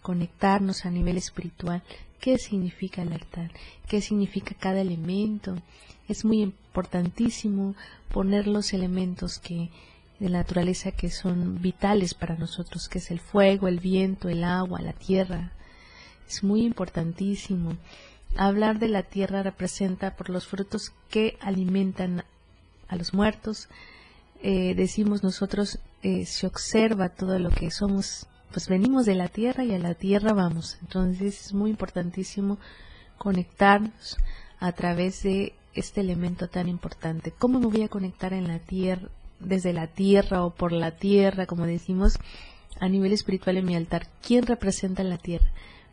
conectarnos 0.02 0.84
a 0.84 0.90
nivel 0.90 1.16
espiritual. 1.16 1.82
¿Qué 2.20 2.38
significa 2.38 3.02
el 3.02 3.12
altar? 3.12 3.50
¿Qué 3.88 4.00
significa 4.00 4.54
cada 4.58 4.80
elemento? 4.80 5.56
Es 6.08 6.24
muy 6.24 6.42
importantísimo 6.42 7.74
poner 8.12 8.46
los 8.46 8.72
elementos 8.72 9.38
que 9.38 9.70
de 10.18 10.28
la 10.28 10.38
naturaleza 10.38 10.92
que 10.92 11.10
son 11.10 11.60
vitales 11.60 12.14
para 12.14 12.36
nosotros, 12.36 12.88
que 12.88 12.98
es 12.98 13.10
el 13.10 13.20
fuego, 13.20 13.68
el 13.68 13.80
viento, 13.80 14.28
el 14.28 14.44
agua, 14.44 14.80
la 14.80 14.92
tierra. 14.92 15.52
Es 16.28 16.42
muy 16.42 16.62
importantísimo. 16.64 17.76
Hablar 18.36 18.78
de 18.78 18.88
la 18.88 19.02
tierra 19.02 19.42
representa 19.42 20.16
por 20.16 20.30
los 20.30 20.46
frutos 20.46 20.92
que 21.10 21.36
alimentan 21.40 22.24
a 22.88 22.96
los 22.96 23.14
muertos. 23.14 23.68
Eh, 24.42 24.74
decimos 24.74 25.22
nosotros, 25.22 25.78
eh, 26.02 26.26
se 26.26 26.46
observa 26.46 27.08
todo 27.08 27.38
lo 27.38 27.50
que 27.50 27.70
somos, 27.70 28.26
pues 28.52 28.68
venimos 28.68 29.06
de 29.06 29.14
la 29.14 29.28
tierra 29.28 29.64
y 29.64 29.74
a 29.74 29.78
la 29.78 29.94
tierra 29.94 30.32
vamos. 30.32 30.78
Entonces 30.82 31.46
es 31.46 31.54
muy 31.54 31.70
importantísimo 31.70 32.58
conectarnos 33.18 34.16
a 34.60 34.72
través 34.72 35.22
de 35.22 35.54
este 35.74 36.00
elemento 36.00 36.48
tan 36.48 36.68
importante. 36.68 37.32
¿Cómo 37.32 37.60
me 37.60 37.66
voy 37.66 37.82
a 37.82 37.88
conectar 37.88 38.32
en 38.32 38.48
la 38.48 38.58
tierra, 38.58 39.08
desde 39.40 39.72
la 39.72 39.86
tierra 39.86 40.44
o 40.44 40.50
por 40.50 40.72
la 40.72 40.92
tierra, 40.92 41.46
como 41.46 41.66
decimos, 41.66 42.18
a 42.80 42.88
nivel 42.88 43.12
espiritual 43.12 43.56
en 43.56 43.66
mi 43.66 43.76
altar. 43.76 44.06
¿Quién 44.22 44.46
representa 44.46 45.02
la 45.02 45.18
tierra? 45.18 45.48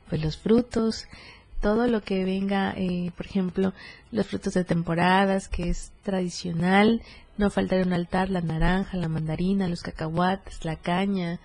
Pues 0.09 0.21
los 0.21 0.37
frutos, 0.37 1.07
todo 1.61 1.87
lo 1.87 2.01
que 2.01 2.25
venga, 2.25 2.73
eh, 2.75 3.11
por 3.15 3.25
ejemplo, 3.25 3.73
los 4.11 4.27
frutos 4.27 4.53
de 4.53 4.63
temporadas, 4.63 5.47
que 5.47 5.69
es 5.69 5.91
tradicional, 6.03 7.01
no 7.37 7.49
faltar 7.49 7.85
un 7.85 7.93
altar 7.93 8.29
la 8.29 8.41
naranja, 8.41 8.97
la 8.97 9.07
mandarina, 9.07 9.67
los 9.67 9.81
cacahuates, 9.81 10.65
la 10.65 10.75
caña, 10.75 11.39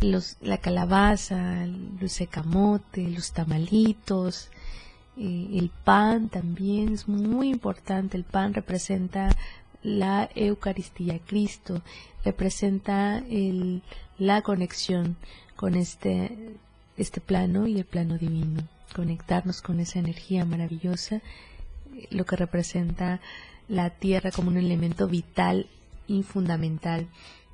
los, 0.00 0.36
la 0.40 0.58
calabaza, 0.58 1.66
los 2.00 2.12
secamote, 2.12 3.08
los 3.08 3.32
tamalitos, 3.32 4.50
eh, 5.16 5.48
el 5.54 5.70
pan 5.84 6.28
también 6.28 6.94
es 6.94 7.08
muy 7.08 7.48
importante. 7.48 8.16
El 8.16 8.24
pan 8.24 8.54
representa 8.54 9.28
la 9.84 10.28
Eucaristía. 10.34 11.20
Cristo 11.24 11.82
representa 12.24 13.18
el, 13.18 13.82
la 14.18 14.42
conexión 14.42 15.16
con 15.54 15.76
este, 15.76 16.56
este 16.96 17.20
plano 17.20 17.68
y 17.68 17.78
el 17.78 17.84
plano 17.84 18.18
divino. 18.18 18.66
Conectarnos 18.96 19.62
con 19.62 19.78
esa 19.78 20.00
energía 20.00 20.44
maravillosa, 20.44 21.20
lo 22.10 22.24
que 22.24 22.36
representa 22.36 23.20
la 23.68 23.90
tierra 23.90 24.32
como 24.32 24.48
un 24.48 24.56
elemento 24.56 25.06
vital 25.06 25.68
y 26.08 26.22
fundamental. 26.22 27.06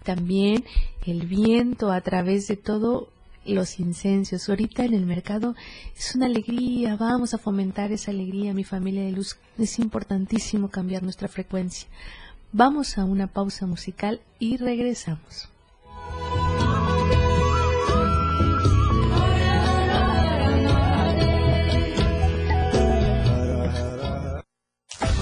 También 0.02 0.64
el 1.06 1.26
viento 1.26 1.92
a 1.92 2.00
través 2.00 2.48
de 2.48 2.56
todo 2.56 3.08
los 3.44 3.80
incensios. 3.80 4.48
Ahorita 4.48 4.84
en 4.84 4.94
el 4.94 5.06
mercado 5.06 5.54
es 5.96 6.14
una 6.14 6.26
alegría, 6.26 6.96
vamos 6.96 7.34
a 7.34 7.38
fomentar 7.38 7.92
esa 7.92 8.10
alegría, 8.10 8.54
mi 8.54 8.64
familia 8.64 9.02
de 9.04 9.12
luz. 9.12 9.38
Es 9.58 9.78
importantísimo 9.78 10.68
cambiar 10.68 11.02
nuestra 11.02 11.28
frecuencia. 11.28 11.88
Vamos 12.52 12.98
a 12.98 13.04
una 13.04 13.28
pausa 13.28 13.66
musical 13.66 14.20
y 14.38 14.56
regresamos. 14.56 15.48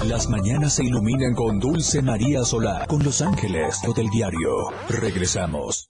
Las 0.05 0.27
mañanas 0.27 0.73
se 0.73 0.83
iluminan 0.83 1.35
con 1.35 1.59
Dulce 1.59 2.01
María 2.01 2.43
Solá, 2.43 2.87
con 2.87 3.03
Los 3.03 3.21
Ángeles, 3.21 3.79
o 3.87 3.93
del 3.93 4.09
diario. 4.09 4.71
Regresamos. 4.87 5.89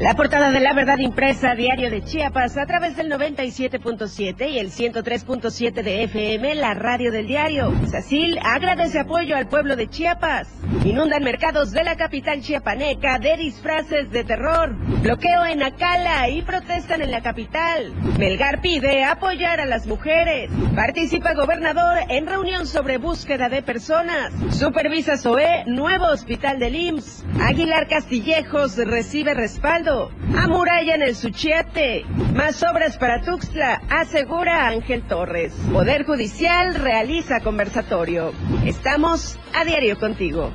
La 0.00 0.14
portada 0.14 0.50
de 0.50 0.60
la 0.60 0.72
verdad 0.72 0.96
impresa 0.96 1.54
diario 1.54 1.90
de 1.90 2.02
Chiapas 2.02 2.56
a 2.56 2.64
través 2.64 2.96
del 2.96 3.12
97.7 3.12 4.50
y 4.50 4.58
el 4.58 4.70
103.7 4.70 5.82
de 5.82 6.04
FM, 6.04 6.54
la 6.54 6.72
radio 6.72 7.12
del 7.12 7.26
diario. 7.26 7.70
Sacil 7.86 8.38
agradece 8.42 8.98
apoyo 8.98 9.36
al 9.36 9.48
pueblo 9.48 9.76
de 9.76 9.88
Chiapas. 9.90 10.48
Inundan 10.86 11.22
mercados 11.22 11.72
de 11.72 11.84
la 11.84 11.96
capital 11.96 12.40
chiapaneca 12.40 13.18
de 13.18 13.36
disfraces 13.36 14.10
de 14.10 14.24
terror. 14.24 14.74
Bloqueo 15.02 15.44
en 15.44 15.62
Acala 15.62 16.30
y 16.30 16.40
protestan 16.40 17.02
en 17.02 17.10
la 17.10 17.20
capital. 17.20 17.92
Melgar 18.18 18.62
pide 18.62 19.04
apoyar 19.04 19.60
a 19.60 19.66
las 19.66 19.86
mujeres. 19.86 20.50
Participa 20.74 21.34
gobernador 21.34 21.98
en 22.08 22.26
reunión 22.26 22.66
sobre 22.66 22.96
búsqueda 22.96 23.50
de 23.50 23.60
personas. 23.60 24.32
Supervisa 24.50 25.18
SOE, 25.18 25.64
nuevo 25.66 26.06
hospital 26.06 26.58
del 26.58 26.76
IMSS. 26.76 27.26
Aguilar 27.42 27.86
Castillejos 27.86 28.78
recibe 28.78 29.34
respaldo. 29.34 29.89
Amurallan 30.36 31.02
el 31.02 31.16
Suchiate. 31.16 32.04
Más 32.34 32.62
obras 32.62 32.96
para 32.96 33.22
Tuxtla, 33.22 33.82
asegura 33.88 34.68
Ángel 34.68 35.02
Torres. 35.06 35.52
Poder 35.72 36.04
Judicial 36.04 36.74
realiza 36.74 37.40
conversatorio. 37.40 38.32
Estamos 38.64 39.38
a 39.54 39.64
diario 39.64 39.98
contigo. 39.98 40.52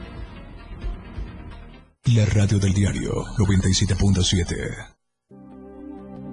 La 2.15 2.25
radio 2.25 2.60
del 2.60 2.74
diario 2.74 3.12
97.7. 3.38 4.96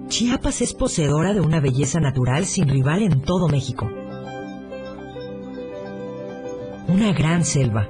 Chiapas 0.07 0.61
es 0.61 0.73
poseedora 0.73 1.33
de 1.33 1.41
una 1.41 1.59
belleza 1.59 1.99
natural 1.99 2.45
sin 2.45 2.69
rival 2.69 3.01
en 3.01 3.21
todo 3.21 3.47
México. 3.47 3.89
Una 6.87 7.11
gran 7.13 7.43
selva, 7.43 7.89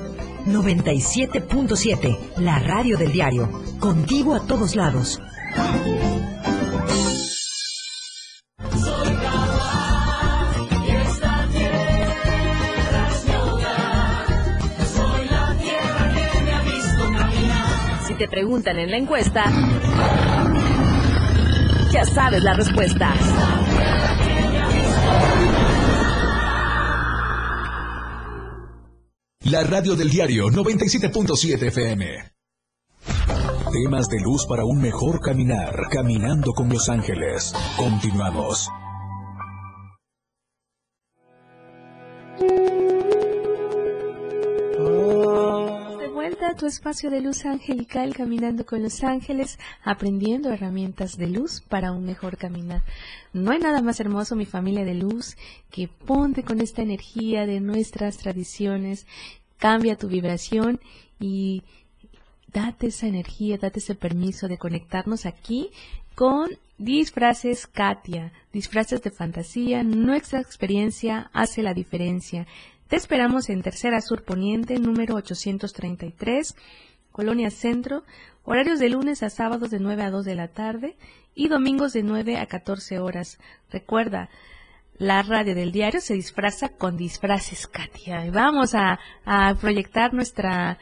97.7, 0.45 2.37
la 2.37 2.59
radio 2.59 2.97
del 2.97 3.11
diario. 3.11 3.49
Contigo 3.79 4.35
a 4.35 4.45
todos 4.45 4.75
lados. 4.75 5.21
Si 18.07 18.13
te 18.15 18.27
preguntan 18.27 18.79
en 18.79 18.91
la 18.91 18.97
encuesta, 18.97 19.45
ya 21.91 22.05
sabes 22.05 22.43
la 22.43 22.53
respuesta. 22.53 23.13
La 29.45 29.63
radio 29.63 29.95
del 29.95 30.11
diario 30.11 30.49
97.7 30.49 31.63
FM. 31.69 32.05
Temas 33.71 34.07
de 34.07 34.19
luz 34.19 34.45
para 34.45 34.65
un 34.65 34.79
mejor 34.79 35.19
caminar. 35.19 35.73
Caminando 35.89 36.53
con 36.53 36.69
Los 36.69 36.87
Ángeles. 36.89 37.51
Continuamos. 37.75 38.69
Tu 46.55 46.65
espacio 46.65 47.09
de 47.09 47.21
luz 47.21 47.45
angelical, 47.45 48.15
caminando 48.15 48.65
con 48.65 48.81
los 48.83 49.03
ángeles, 49.03 49.59
aprendiendo 49.83 50.51
herramientas 50.51 51.17
de 51.17 51.27
luz 51.27 51.61
para 51.61 51.91
un 51.91 52.05
mejor 52.05 52.37
caminar. 52.37 52.83
No 53.33 53.51
hay 53.51 53.59
nada 53.59 53.81
más 53.81 53.99
hermoso, 53.99 54.35
mi 54.35 54.45
familia 54.45 54.85
de 54.85 54.95
luz, 54.95 55.37
que 55.69 55.87
ponte 55.87 56.43
con 56.43 56.61
esta 56.61 56.81
energía 56.81 57.45
de 57.45 57.59
nuestras 57.59 58.17
tradiciones, 58.17 59.07
cambia 59.57 59.97
tu 59.97 60.07
vibración 60.07 60.79
y 61.19 61.63
date 62.51 62.87
esa 62.87 63.07
energía, 63.07 63.57
date 63.57 63.79
ese 63.79 63.95
permiso 63.95 64.47
de 64.47 64.57
conectarnos 64.57 65.25
aquí 65.25 65.69
con 66.15 66.49
disfraces 66.77 67.67
Katia, 67.67 68.33
disfraces 68.51 69.01
de 69.01 69.11
fantasía, 69.11 69.83
nuestra 69.83 70.41
experiencia 70.41 71.29
hace 71.33 71.61
la 71.61 71.73
diferencia. 71.73 72.47
Te 72.91 72.97
esperamos 72.97 73.49
en 73.49 73.61
Tercera 73.61 74.01
Sur 74.01 74.25
Poniente, 74.25 74.77
número 74.77 75.15
833, 75.15 76.57
Colonia 77.13 77.49
Centro, 77.49 78.03
horarios 78.43 78.79
de 78.79 78.89
lunes 78.89 79.23
a 79.23 79.29
sábados 79.29 79.69
de 79.69 79.79
9 79.79 80.03
a 80.03 80.11
2 80.11 80.25
de 80.25 80.35
la 80.35 80.49
tarde 80.49 80.97
y 81.33 81.47
domingos 81.47 81.93
de 81.93 82.03
9 82.03 82.35
a 82.35 82.47
14 82.47 82.99
horas. 82.99 83.39
Recuerda, 83.71 84.27
la 84.97 85.21
radio 85.23 85.55
del 85.55 85.71
diario 85.71 86.01
se 86.01 86.15
disfraza 86.15 86.67
con 86.67 86.97
disfraces, 86.97 87.65
Katia. 87.65 88.25
Y 88.25 88.29
vamos 88.29 88.75
a, 88.75 88.99
proyectar 89.61 90.13
nuestra, 90.13 90.77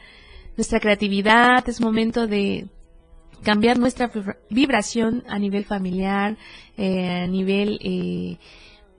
nuestra 0.56 0.80
creatividad. 0.80 1.68
Es 1.68 1.80
momento 1.80 2.26
de 2.26 2.66
cambiar 3.44 3.78
nuestra 3.78 4.08
vibra- 4.08 4.36
vibración 4.50 5.22
a 5.28 5.38
nivel 5.38 5.64
familiar, 5.64 6.36
eh, 6.76 7.22
a 7.22 7.26
nivel 7.28 7.78
eh, 7.84 8.36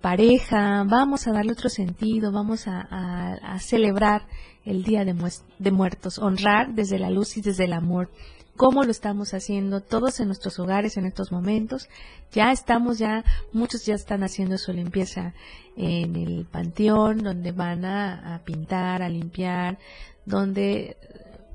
pareja. 0.02 0.84
Vamos 0.84 1.28
a 1.28 1.32
darle 1.32 1.54
otro 1.54 1.70
sentido. 1.70 2.32
Vamos 2.32 2.68
a, 2.68 2.82
a- 2.82 3.60
celebrar 3.60 4.28
el 4.66 4.84
Día 4.84 5.06
de, 5.06 5.16
de 5.60 5.72
Muertos. 5.72 6.20
Honrar 6.20 6.74
desde 6.74 7.00
la 7.00 7.10
luz 7.10 7.38
y 7.38 7.42
desde 7.42 7.66
el 7.66 7.74
amor 7.74 8.10
cómo 8.58 8.84
lo 8.84 8.92
estamos 8.92 9.34
haciendo 9.34 9.82
todos 9.82 10.20
en 10.20 10.28
nuestros 10.28 10.60
hogares 10.60 10.98
en 10.98 11.06
estos 11.06 11.32
momentos. 11.32 11.88
Ya 12.32 12.52
estamos, 12.52 13.00
ya, 13.00 13.24
muchos 13.54 13.86
ya 13.86 13.96
están 13.96 14.24
haciendo 14.24 14.58
su 14.58 14.72
limpieza 14.74 15.34
en 15.78 16.16
el 16.16 16.46
panteón, 16.46 17.20
donde 17.20 17.54
van 17.54 17.86
a, 17.86 18.36
a 18.36 18.40
pintar, 18.40 19.02
a 19.02 19.10
limpiar, 19.10 19.80
donde 20.26 20.98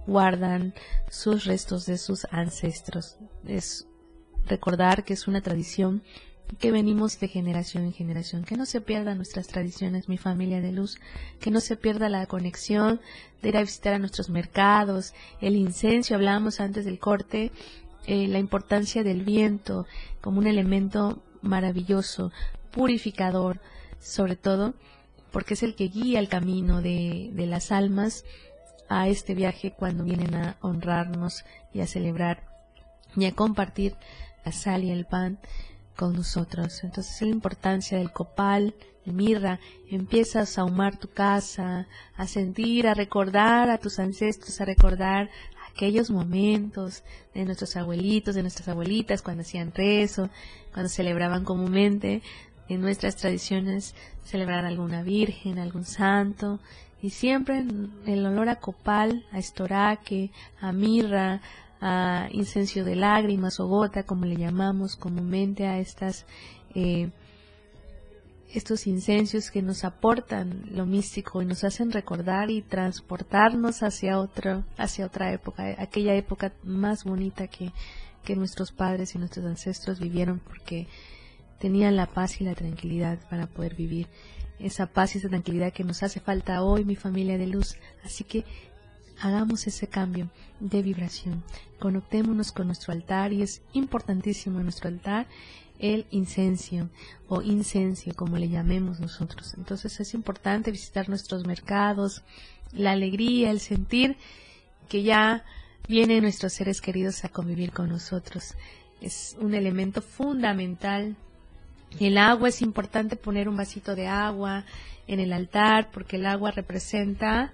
guardan 0.06 0.74
sus 1.10 1.44
restos 1.44 1.86
de 1.86 1.98
sus 1.98 2.26
ancestros. 2.30 3.18
Es 3.46 3.86
recordar 4.46 5.04
que 5.04 5.14
es 5.14 5.28
una 5.28 5.42
tradición 5.42 6.02
que 6.58 6.70
venimos 6.70 7.18
de 7.20 7.28
generación 7.28 7.84
en 7.84 7.92
generación, 7.92 8.44
que 8.44 8.56
no 8.56 8.66
se 8.66 8.80
pierdan 8.80 9.16
nuestras 9.16 9.48
tradiciones, 9.48 10.08
mi 10.08 10.16
familia 10.16 10.60
de 10.60 10.72
luz, 10.72 10.98
que 11.40 11.50
no 11.50 11.60
se 11.60 11.76
pierda 11.76 12.08
la 12.08 12.26
conexión 12.26 13.00
de 13.42 13.48
ir 13.50 13.56
a 13.56 13.62
visitar 13.62 13.94
a 13.94 13.98
nuestros 13.98 14.30
mercados, 14.30 15.12
el 15.40 15.56
incenso, 15.56 16.14
hablábamos 16.14 16.60
antes 16.60 16.84
del 16.84 16.98
corte, 16.98 17.52
eh, 18.06 18.28
la 18.28 18.38
importancia 18.38 19.02
del 19.02 19.22
viento 19.22 19.86
como 20.20 20.38
un 20.38 20.46
elemento 20.46 21.22
maravilloso, 21.42 22.32
purificador, 22.70 23.60
sobre 24.00 24.36
todo 24.36 24.74
porque 25.32 25.54
es 25.54 25.62
el 25.62 25.74
que 25.74 25.88
guía 25.88 26.20
el 26.20 26.28
camino 26.28 26.80
de, 26.80 27.30
de 27.32 27.46
las 27.46 27.72
almas 27.72 28.24
a 28.88 29.08
este 29.08 29.34
viaje 29.34 29.72
cuando 29.76 30.04
vienen 30.04 30.34
a 30.34 30.56
honrarnos 30.60 31.44
y 31.74 31.80
a 31.80 31.86
celebrar 31.86 32.44
y 33.16 33.26
a 33.26 33.32
compartir 33.32 33.96
la 34.44 34.52
sal 34.52 34.84
y 34.84 34.90
el 34.90 35.06
pan 35.06 35.38
con 35.96 36.14
nosotros. 36.14 36.84
Entonces 36.84 37.22
la 37.22 37.28
importancia 37.28 37.98
del 37.98 38.12
copal, 38.12 38.74
el 39.04 39.12
mirra, 39.12 39.58
empiezas 39.90 40.58
a 40.58 40.62
ahumar 40.62 40.98
tu 40.98 41.08
casa, 41.08 41.86
a 42.16 42.26
sentir, 42.26 42.86
a 42.86 42.94
recordar 42.94 43.70
a 43.70 43.78
tus 43.78 43.98
ancestros, 43.98 44.60
a 44.60 44.64
recordar 44.64 45.30
aquellos 45.72 46.10
momentos 46.10 47.02
de 47.34 47.44
nuestros 47.44 47.76
abuelitos, 47.76 48.34
de 48.34 48.42
nuestras 48.42 48.68
abuelitas, 48.68 49.22
cuando 49.22 49.42
hacían 49.42 49.72
rezo, 49.72 50.30
cuando 50.72 50.88
celebraban 50.88 51.44
comúnmente. 51.44 52.22
En 52.68 52.80
nuestras 52.80 53.14
tradiciones 53.14 53.94
celebrar 54.24 54.64
alguna 54.64 55.02
virgen, 55.02 55.58
algún 55.58 55.84
santo, 55.84 56.58
y 57.00 57.10
siempre 57.10 57.64
el 58.06 58.26
olor 58.26 58.48
a 58.48 58.56
copal, 58.56 59.24
a 59.30 59.38
estoraque, 59.38 60.32
a 60.60 60.72
mirra, 60.72 61.40
a 61.80 62.28
incenso 62.30 62.84
de 62.84 62.96
lágrimas 62.96 63.60
o 63.60 63.66
gota, 63.66 64.04
como 64.04 64.24
le 64.24 64.36
llamamos 64.36 64.96
comúnmente 64.96 65.66
a 65.66 65.78
estas 65.78 66.26
eh, 66.74 67.10
estos 68.52 68.86
incensios 68.86 69.50
que 69.50 69.60
nos 69.60 69.84
aportan 69.84 70.62
lo 70.70 70.86
místico 70.86 71.42
y 71.42 71.46
nos 71.46 71.64
hacen 71.64 71.90
recordar 71.90 72.50
y 72.50 72.62
transportarnos 72.62 73.82
hacia 73.82 74.18
otra 74.18 74.64
hacia 74.78 75.06
otra 75.06 75.32
época, 75.32 75.74
aquella 75.78 76.14
época 76.14 76.52
más 76.62 77.04
bonita 77.04 77.48
que, 77.48 77.72
que 78.24 78.36
nuestros 78.36 78.72
padres 78.72 79.14
y 79.14 79.18
nuestros 79.18 79.44
ancestros 79.44 80.00
vivieron 80.00 80.38
porque 80.38 80.86
tenían 81.58 81.96
la 81.96 82.06
paz 82.06 82.40
y 82.40 82.44
la 82.44 82.54
tranquilidad 82.54 83.18
para 83.28 83.46
poder 83.46 83.74
vivir 83.74 84.08
esa 84.58 84.86
paz 84.86 85.14
y 85.14 85.18
esa 85.18 85.28
tranquilidad 85.28 85.72
que 85.72 85.84
nos 85.84 86.02
hace 86.02 86.20
falta 86.20 86.62
hoy 86.62 86.84
mi 86.84 86.96
familia 86.96 87.38
de 87.38 87.46
luz. 87.46 87.76
Así 88.04 88.24
que 88.24 88.44
hagamos 89.20 89.66
ese 89.66 89.86
cambio 89.86 90.28
de 90.60 90.82
vibración, 90.82 91.42
conectémonos 91.78 92.52
con 92.52 92.66
nuestro 92.66 92.92
altar 92.92 93.32
y 93.32 93.42
es 93.42 93.62
importantísimo 93.72 94.58
en 94.58 94.64
nuestro 94.64 94.88
altar 94.88 95.26
el 95.78 96.06
incencio 96.10 96.88
o 97.28 97.42
incencio 97.42 98.14
como 98.14 98.38
le 98.38 98.48
llamemos 98.48 99.00
nosotros. 99.00 99.54
Entonces 99.54 100.00
es 100.00 100.14
importante 100.14 100.70
visitar 100.70 101.08
nuestros 101.08 101.46
mercados, 101.46 102.22
la 102.72 102.92
alegría, 102.92 103.50
el 103.50 103.60
sentir 103.60 104.16
que 104.88 105.02
ya 105.02 105.44
vienen 105.88 106.22
nuestros 106.22 106.52
seres 106.52 106.80
queridos 106.80 107.24
a 107.24 107.28
convivir 107.28 107.72
con 107.72 107.88
nosotros. 107.88 108.54
Es 109.00 109.36
un 109.40 109.54
elemento 109.54 110.00
fundamental 110.00 111.16
el 112.00 112.18
agua 112.18 112.48
es 112.48 112.60
importante 112.62 113.16
poner 113.16 113.48
un 113.48 113.56
vasito 113.56 113.94
de 113.94 114.06
agua 114.06 114.64
en 115.06 115.20
el 115.20 115.32
altar 115.32 115.90
porque 115.90 116.16
el 116.16 116.26
agua 116.26 116.50
representa 116.50 117.52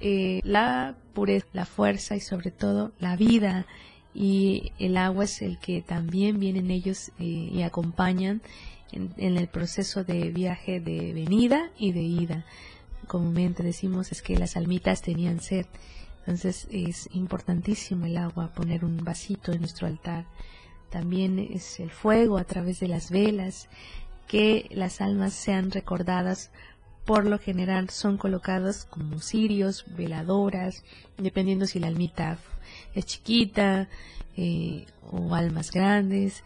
eh, 0.00 0.40
la 0.44 0.96
pureza, 1.14 1.46
la 1.52 1.66
fuerza 1.66 2.16
y 2.16 2.20
sobre 2.20 2.50
todo 2.50 2.92
la 2.98 3.16
vida. 3.16 3.66
Y 4.12 4.72
el 4.78 4.96
agua 4.96 5.24
es 5.24 5.40
el 5.42 5.58
que 5.58 5.82
también 5.82 6.40
vienen 6.40 6.70
ellos 6.70 7.12
eh, 7.18 7.24
y 7.24 7.62
acompañan 7.62 8.42
en, 8.92 9.14
en, 9.18 9.36
el 9.36 9.46
proceso 9.46 10.02
de 10.02 10.30
viaje 10.30 10.80
de 10.80 11.12
venida 11.12 11.70
y 11.78 11.92
de 11.92 12.02
ida. 12.02 12.44
Comúnmente 13.06 13.62
decimos 13.62 14.10
es 14.10 14.22
que 14.22 14.36
las 14.36 14.56
almitas 14.56 15.02
tenían 15.02 15.40
sed. 15.40 15.66
Entonces 16.20 16.66
es 16.70 17.08
importantísimo 17.12 18.06
el 18.06 18.16
agua, 18.16 18.52
poner 18.52 18.84
un 18.84 19.04
vasito 19.04 19.52
en 19.52 19.60
nuestro 19.60 19.86
altar 19.86 20.26
también 20.90 21.38
es 21.38 21.80
el 21.80 21.90
fuego 21.90 22.36
a 22.36 22.44
través 22.44 22.80
de 22.80 22.88
las 22.88 23.10
velas, 23.10 23.68
que 24.26 24.68
las 24.70 25.00
almas 25.00 25.32
sean 25.32 25.70
recordadas 25.70 26.50
por 27.04 27.26
lo 27.26 27.38
general 27.38 27.90
son 27.90 28.16
colocadas 28.16 28.84
como 28.84 29.20
cirios, 29.20 29.84
veladoras, 29.96 30.84
dependiendo 31.18 31.66
si 31.66 31.80
la 31.80 31.88
almita 31.88 32.38
es 32.94 33.06
chiquita 33.06 33.88
eh, 34.36 34.86
o 35.10 35.34
almas 35.34 35.70
grandes. 35.70 36.44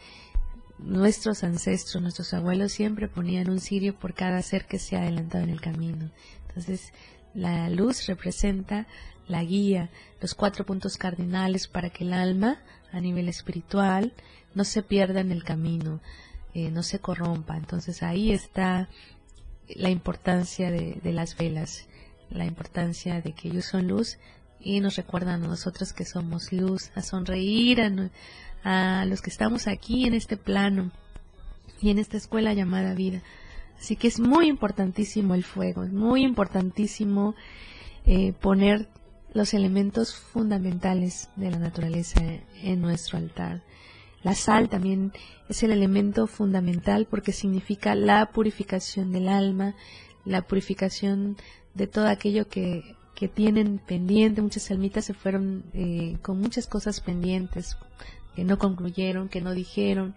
Nuestros 0.79 1.45
ancestros, 1.45 2.03
nuestros 2.03 2.35
abuelos 2.35 2.73
siempre 2.73 3.09
ponían 3.09 3.51
un 3.51 3.61
cirio 3.61 3.95
por 3.99 4.14
cada 4.14 4.43
ser 4.43 4.67
que 4.67 4.79
se 4.79 4.97
ha 4.97 5.03
adelantado 5.03 5.45
en 5.45 5.51
el 5.51 5.61
camino. 5.61 6.11
Entonces, 6.49 6.93
la 7.35 7.69
luz 7.69 8.07
representa 8.07 8.87
la 9.27 9.43
guía, 9.43 9.90
los 10.21 10.35
cuatro 10.35 10.64
puntos 10.64 10.97
cardinales 10.97 11.69
para 11.69 11.90
que 11.90 12.05
el 12.05 12.12
alma, 12.12 12.59
a 12.93 13.01
nivel 13.01 13.29
espiritual, 13.29 14.12
no 14.55 14.64
se 14.64 14.83
pierda 14.83 15.21
en 15.21 15.33
el 15.33 15.43
camino, 15.43 16.01
eh, 16.53 16.71
no 16.71 16.83
se 16.83 17.01
corrompa. 17.01 17.57
Entonces 17.57 18.03
ahí 18.03 18.31
está 18.33 18.88
la 19.68 19.90
importancia 19.90 20.70
de, 20.70 21.00
las 21.12 21.37
velas, 21.37 21.87
la 22.31 22.44
importancia 22.44 23.20
de 23.20 23.33
que 23.33 23.48
ellos 23.48 23.66
son 23.66 23.88
luz 23.88 24.18
y 24.61 24.81
nos 24.81 24.96
recuerdan 24.96 25.44
a 25.44 25.48
nosotros 25.48 25.92
que 25.92 26.05
somos 26.05 26.53
luz, 26.53 26.90
a 26.94 27.03
sonreír 27.03 27.81
a, 27.83 29.00
a 29.00 29.05
los 29.05 29.20
que 29.20 29.31
estamos 29.31 29.66
aquí 29.66 30.07
en 30.07 30.14
este 30.14 30.37
plano 30.37 30.90
y 31.81 31.90
en 31.90 31.98
esta 31.98 32.16
escuela 32.16 32.55
llamada 32.55 32.94
vida. 32.94 33.22
Así 33.79 33.96
que 33.96 34.09
es 34.09 34.20
muy 34.20 34.48
importantísimo 34.48 35.35
el 35.35 35.44
fuego, 35.44 35.85
es 35.85 35.92
muy 35.92 36.22
importantísimo 36.22 37.35
eh, 38.07 38.33
poner 38.33 38.88
los 39.35 39.53
elementos 39.53 40.14
fundamentales 40.14 41.29
de 41.37 41.50
la 41.50 41.59
naturaleza 41.59 42.22
en 42.62 42.81
nuestro 42.81 43.18
altar. 43.18 43.62
La 44.25 44.35
sal 44.35 44.71
también 44.71 45.13
es 45.51 45.63
el 45.63 45.71
elemento 45.71 46.27
fundamental 46.27 47.07
porque 47.09 47.31
significa 47.31 47.95
la 47.95 48.31
purificación 48.33 49.13
del 49.13 49.29
alma, 49.29 49.75
la 50.25 50.43
purificación 50.43 51.37
de 51.75 51.87
todo 51.87 52.09
aquello 52.09 52.49
que, 52.49 52.97
que 53.15 53.29
tienen 53.29 53.79
pendiente. 53.79 54.41
Muchas 54.41 54.71
almitas 54.71 55.05
se 55.05 55.13
fueron 55.13 55.65
eh, 55.75 56.17
con 56.23 56.41
muchas 56.41 56.67
cosas 56.67 57.03
pendientes 57.03 57.77
que 58.35 58.45
no 58.45 58.59
concluyeron, 58.59 59.29
que 59.29 59.43
no 59.43 59.53
dijeron, 59.53 60.15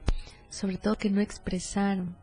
sobre 0.50 0.78
todo 0.78 0.96
que 0.96 1.10
no 1.10 1.20
expresaron, 1.20 2.16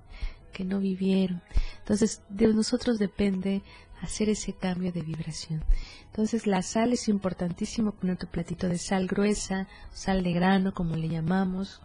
que 0.55 0.64
no 0.64 0.81
vivieron. 0.81 1.42
Entonces, 1.81 2.23
de 2.31 2.49
nosotros 2.49 2.99
depende 2.99 3.62
hacer 4.05 4.29
ese 4.29 4.53
cambio 4.53 4.93
de 4.93 5.03
vibración. 5.03 5.62
Entonces 6.07 6.47
la 6.47 6.62
sal 6.62 6.93
es 6.93 7.09
importantísimo 7.09 7.93
poner 7.93 8.17
tu 8.17 8.27
platito 8.27 8.69
de 8.69 8.79
sal 8.79 9.07
gruesa, 9.07 9.69
sal 9.93 10.23
de 10.23 10.33
grano 10.33 10.73
como 10.73 10.97
le 10.97 11.09
llamamos, 11.09 11.81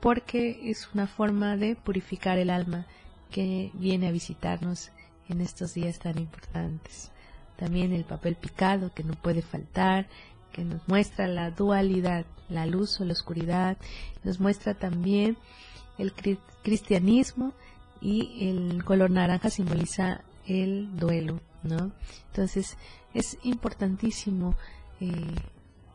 porque 0.00 0.70
es 0.70 0.88
una 0.94 1.06
forma 1.06 1.56
de 1.56 1.76
purificar 1.76 2.38
el 2.38 2.50
alma 2.50 2.86
que 3.30 3.70
viene 3.74 4.08
a 4.08 4.12
visitarnos 4.12 4.90
en 5.28 5.40
estos 5.40 5.74
días 5.74 5.98
tan 5.98 6.18
importantes. 6.18 7.10
También 7.56 7.92
el 7.92 8.04
papel 8.04 8.36
picado 8.36 8.92
que 8.94 9.04
no 9.04 9.14
puede 9.14 9.42
faltar, 9.42 10.08
que 10.52 10.64
nos 10.64 10.86
muestra 10.88 11.28
la 11.28 11.50
dualidad, 11.50 12.24
la 12.48 12.66
luz 12.66 13.00
o 13.00 13.04
la 13.04 13.12
oscuridad, 13.12 13.76
nos 14.24 14.40
muestra 14.40 14.74
también 14.74 15.36
el 15.98 16.12
cristianismo 16.62 17.52
y 18.00 18.48
el 18.48 18.84
color 18.84 19.10
naranja 19.10 19.50
simboliza 19.50 20.22
el 20.46 20.96
duelo, 20.96 21.40
¿no? 21.62 21.92
Entonces 22.28 22.76
es 23.14 23.38
importantísimo 23.42 24.56
eh, 25.00 25.34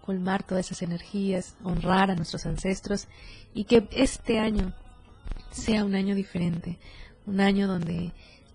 colmar 0.01 0.43
todas 0.43 0.67
esas 0.67 0.81
energías, 0.81 1.55
honrar 1.63 2.11
a 2.11 2.15
nuestros 2.15 2.45
ancestros 2.45 3.07
y 3.53 3.63
que 3.63 3.87
este 3.91 4.39
año 4.39 4.73
sea 5.51 5.83
un 5.83 5.95
año 5.95 6.15
diferente, 6.15 6.77
un 7.25 7.41
año 7.41 7.67
donde 7.67 8.11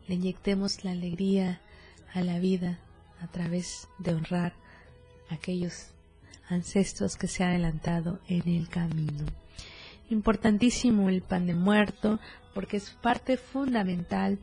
le 0.07 0.15
inyectemos 0.15 0.85
la 0.85 0.93
alegría 0.93 1.61
a 2.15 2.23
la 2.23 2.39
vida 2.39 2.79
a 3.21 3.27
través 3.27 3.89
de 3.99 4.15
honrar 4.15 4.55
a 5.29 5.35
aquellos 5.35 5.89
ancestros 6.49 7.17
que 7.17 7.29
se 7.29 7.45
han 7.45 7.51
adelantado 7.51 8.21
en 8.29 8.49
el 8.49 8.69
camino. 8.69 9.25
Importantísimo 10.09 11.09
el 11.09 11.23
pan 11.23 11.47
de 11.47 11.55
muerto 11.55 12.19
porque 12.55 12.77
es 12.77 12.91
parte 12.91 13.37
fundamental 13.37 14.39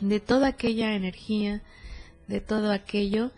de 0.00 0.20
toda 0.20 0.48
aquella 0.48 0.94
energía, 0.94 1.62
de 2.28 2.40
todo 2.40 2.72
aquello 2.72 3.32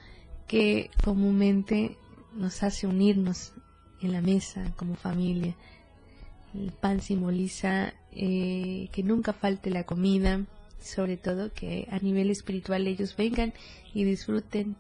que 0.47 0.91
comúnmente 1.05 1.97
nos 2.35 2.63
hace 2.63 2.87
unirnos 2.87 3.53
en 4.01 4.13
la 4.13 4.21
mesa 4.21 4.73
como 4.77 4.97
familia. 4.97 5.55
El 6.55 6.73
pan 6.73 7.01
simboliza 7.01 7.95
eh, 8.13 8.89
que 8.93 9.03
nunca 9.03 9.33
falte 9.33 9.71
la 9.71 9.85
comida, 9.85 10.45
sobre 10.83 11.17
todo 11.17 11.53
que 11.53 11.89
a 11.91 11.99
nivel 11.99 12.31
espiritual 12.31 12.87
ellos 12.87 13.17
vengan 13.17 13.55
y 13.95 14.05
disfruten 14.05 14.77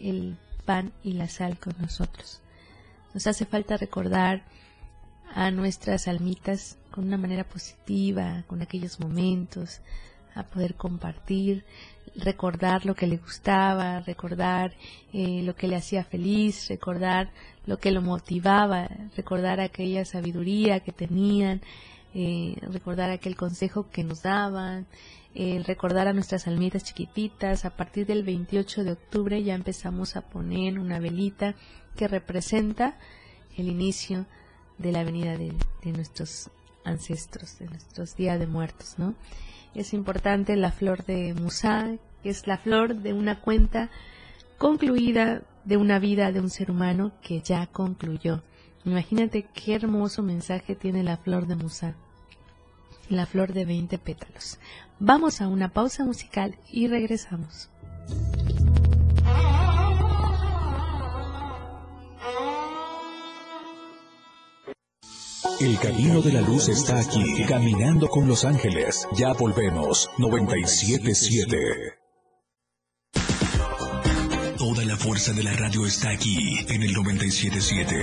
el 0.00 0.36
pan 0.64 0.92
y 1.02 1.12
la 1.12 1.28
sal 1.28 1.58
con 1.58 1.74
nosotros. 1.80 2.40
Nos 3.12 3.26
hace 3.26 3.44
falta 3.44 3.76
recordar 3.76 4.42
a 5.34 5.50
nuestras 5.50 6.08
almitas 6.08 6.78
con 6.90 7.04
una 7.04 7.16
manera 7.16 7.44
positiva, 7.44 8.44
con 8.46 8.62
aquellos 8.62 9.00
momentos, 9.00 9.80
a 10.34 10.44
poder 10.44 10.74
compartir, 10.74 11.64
recordar 12.16 12.86
lo 12.86 12.94
que 12.94 13.06
le 13.06 13.16
gustaba, 13.16 14.00
recordar 14.00 14.72
eh, 15.12 15.42
lo 15.42 15.54
que 15.56 15.68
le 15.68 15.76
hacía 15.76 16.04
feliz, 16.04 16.68
recordar 16.68 17.30
lo 17.66 17.78
que 17.78 17.90
lo 17.90 18.02
motivaba, 18.02 18.88
recordar 19.16 19.60
aquella 19.60 20.04
sabiduría 20.04 20.80
que 20.80 20.92
tenían, 20.92 21.60
eh, 22.14 22.56
recordar 22.62 23.10
aquel 23.10 23.36
consejo 23.36 23.90
que 23.90 24.04
nos 24.04 24.22
daban, 24.22 24.86
eh, 25.34 25.62
recordar 25.66 26.06
a 26.06 26.12
nuestras 26.12 26.46
almitas 26.46 26.84
chiquititas. 26.84 27.64
A 27.64 27.70
partir 27.70 28.06
del 28.06 28.22
28 28.22 28.84
de 28.84 28.92
octubre 28.92 29.42
ya 29.42 29.54
empezamos 29.54 30.16
a 30.16 30.20
poner 30.22 30.78
una 30.78 31.00
velita 31.00 31.54
que 31.96 32.06
representa 32.06 32.96
el 33.56 33.68
inicio 33.68 34.26
de 34.78 34.92
la 34.92 35.04
venida 35.04 35.36
de, 35.36 35.52
de 35.82 35.92
nuestros 35.92 36.50
ancestros, 36.84 37.58
de 37.58 37.66
nuestros 37.66 38.14
días 38.14 38.38
de 38.38 38.46
muertos, 38.46 38.94
¿no? 38.98 39.14
Es 39.74 39.92
importante 39.92 40.56
la 40.56 40.70
flor 40.70 41.04
de 41.04 41.34
Musa, 41.34 41.96
que 42.22 42.30
es 42.30 42.46
la 42.46 42.58
flor 42.58 42.96
de 42.96 43.12
una 43.12 43.40
cuenta 43.40 43.90
concluida 44.56 45.42
de 45.64 45.76
una 45.76 45.98
vida 45.98 46.30
de 46.30 46.40
un 46.40 46.50
ser 46.50 46.70
humano 46.70 47.12
que 47.22 47.40
ya 47.40 47.66
concluyó. 47.66 48.42
Imagínate 48.84 49.46
qué 49.54 49.74
hermoso 49.74 50.22
mensaje 50.22 50.74
tiene 50.74 51.02
la 51.02 51.16
flor 51.16 51.46
de 51.46 51.56
Musa, 51.56 51.96
la 53.08 53.26
flor 53.26 53.52
de 53.52 53.64
20 53.64 53.98
pétalos. 53.98 54.58
Vamos 55.00 55.40
a 55.40 55.48
una 55.48 55.70
pausa 55.70 56.04
musical 56.04 56.56
y 56.70 56.86
regresamos. 56.86 57.70
El 65.60 65.78
camino 65.78 66.20
de 66.20 66.32
la 66.32 66.40
luz 66.40 66.68
está 66.68 66.98
aquí, 66.98 67.44
caminando 67.46 68.08
con 68.08 68.26
los 68.26 68.44
ángeles. 68.44 69.06
Ya 69.12 69.32
volvemos, 69.32 70.10
977. 70.18 71.56
Toda 74.58 74.84
la 74.84 74.96
fuerza 74.96 75.32
de 75.32 75.44
la 75.44 75.52
radio 75.52 75.86
está 75.86 76.10
aquí, 76.10 76.58
en 76.68 76.82
el 76.82 76.92
977. 76.92 77.94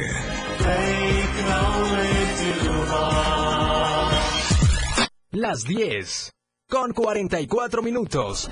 Las 5.31 5.63
10 5.63 6.31
con 6.69 6.93
44 6.93 7.81
minutos. 7.81 8.49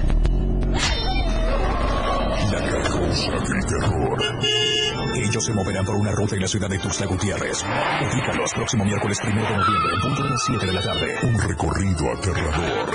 La 2.51 2.69
carroza 2.69 3.31
del 3.31 3.65
terror. 3.65 4.78
Ellos 5.21 5.43
se 5.43 5.53
moverán 5.53 5.85
por 5.85 5.97
una 5.97 6.11
ruta 6.11 6.35
en 6.35 6.41
la 6.41 6.47
ciudad 6.47 6.69
de 6.69 6.79
Tuxtla 6.79 7.05
Gutiérrez. 7.05 7.63
Ubícalos 7.63 8.53
próximo 8.53 8.85
miércoles 8.85 9.17
1 9.21 9.35
de 9.35 9.41
noviembre, 9.41 9.93
en 9.95 10.01
punto 10.01 10.23
de 10.23 10.29
las 10.29 10.43
7 10.45 10.65
de 10.65 10.73
la 10.73 10.81
tarde. 10.81 11.15
Un 11.23 11.39
recorrido 11.39 12.13
aterrador. 12.13 12.93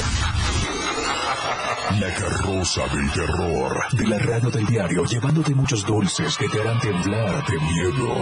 La 2.00 2.14
carroza 2.14 2.82
del 2.94 3.12
terror. 3.12 3.84
De 3.92 4.06
la 4.06 4.18
radio 4.18 4.50
del 4.50 4.66
diario, 4.66 5.04
llevándote 5.04 5.54
muchos 5.54 5.84
dulces 5.84 6.37
que 6.38 6.48
te 6.48 6.60
harán 6.60 6.80
temblar 6.80 7.44
de 7.46 7.58
miedo. 7.60 8.14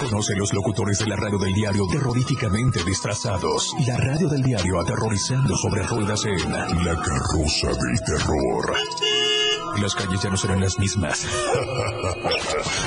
Conoce 0.00 0.34
los 0.34 0.52
locutores 0.52 0.98
de 0.98 1.06
la 1.06 1.16
radio 1.16 1.38
del 1.38 1.54
diario 1.54 1.86
terroríficamente 1.86 2.82
disfrazados. 2.84 3.72
La 3.86 3.96
radio 3.96 4.28
del 4.28 4.42
diario 4.42 4.80
aterrorizando 4.80 5.56
sobre 5.56 5.84
ruedas 5.84 6.24
en 6.24 6.52
La 6.84 6.96
carroza 6.96 7.68
del 7.68 8.00
terror. 8.04 9.29
Las 9.78 9.94
calles 9.94 10.20
ya 10.22 10.30
no 10.30 10.36
serán 10.36 10.60
las 10.60 10.78
mismas. 10.78 11.26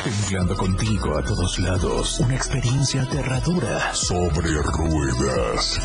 Temblando 0.04 0.56
contigo 0.56 1.18
a 1.18 1.24
todos 1.24 1.60
lados. 1.60 2.20
Una 2.20 2.36
experiencia 2.36 3.02
aterradora 3.04 3.94
sobre 3.96 4.50
ruedas. 4.62 5.80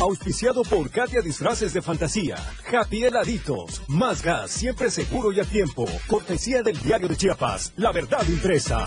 Auspiciado 0.00 0.62
por 0.62 0.90
Katia 0.90 1.20
Disfraces 1.22 1.72
de 1.72 1.82
Fantasía, 1.82 2.36
Happy 2.72 3.04
Heladitos, 3.04 3.82
Más 3.88 4.22
Gas, 4.22 4.50
siempre 4.50 4.90
seguro 4.90 5.32
y 5.32 5.40
a 5.40 5.44
tiempo. 5.44 5.86
Cortesía 6.06 6.62
del 6.62 6.78
Diario 6.80 7.08
de 7.08 7.16
Chiapas, 7.16 7.72
La 7.76 7.92
Verdad 7.92 8.26
Impresa. 8.28 8.86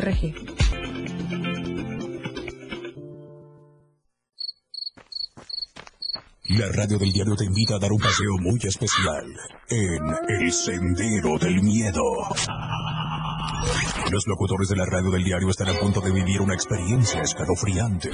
La 6.49 6.67
radio 6.73 6.97
del 6.97 7.11
diario 7.11 7.35
te 7.35 7.45
invita 7.45 7.75
a 7.75 7.79
dar 7.79 7.91
un 7.91 7.99
paseo 7.99 8.37
muy 8.39 8.59
especial 8.63 9.25
en 9.69 10.41
El 10.41 10.51
Sendero 10.51 11.37
del 11.37 11.61
Miedo. 11.61 12.01
Los 14.11 14.25
locutores 14.25 14.69
de 14.69 14.75
la 14.75 14.85
radio 14.85 15.11
del 15.11 15.23
diario 15.23 15.49
están 15.49 15.69
a 15.69 15.79
punto 15.79 16.01
de 16.01 16.11
vivir 16.11 16.41
una 16.41 16.55
experiencia 16.55 17.21
escalofriante. 17.21 18.09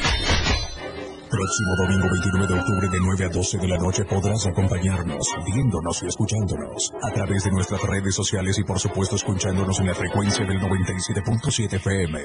Próximo 1.29 1.75
domingo 1.75 2.07
29 2.09 2.47
de 2.47 2.59
octubre 2.59 2.87
de 2.87 2.99
9 3.01 3.25
a 3.25 3.29
12 3.29 3.57
de 3.57 3.67
la 3.67 3.77
noche 3.77 4.05
podrás 4.05 4.45
acompañarnos, 4.45 5.27
viéndonos 5.45 6.01
y 6.03 6.07
escuchándonos 6.07 6.93
a 7.03 7.11
través 7.11 7.43
de 7.43 7.51
nuestras 7.51 7.81
redes 7.83 8.15
sociales 8.15 8.57
y 8.57 8.63
por 8.63 8.79
supuesto 8.79 9.17
escuchándonos 9.17 9.77
en 9.79 9.87
la 9.87 9.95
frecuencia 9.95 10.45
del 10.45 10.59
97.7 10.59 11.73
FM. 11.73 12.19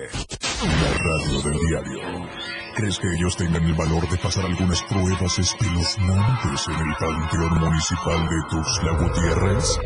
La 0.63 0.93
radio 0.99 1.43
del 1.43 1.59
diario. 1.67 2.29
¿Crees 2.77 2.99
que 3.01 3.09
ellos 3.13 3.37
tengan 3.37 3.65
el 3.65 3.75
valor 3.75 4.09
de 4.09 4.19
pasar 4.19 4.45
algunas 4.47 4.81
pruebas 4.83 5.39
espeluznantes 5.39 6.69
en 6.69 6.89
el 6.89 6.95
Panteón 7.01 7.59
Municipal 7.59 8.29
de 8.29 8.37
Tuxtla 8.51 8.93
Gutiérrez? 8.99 9.79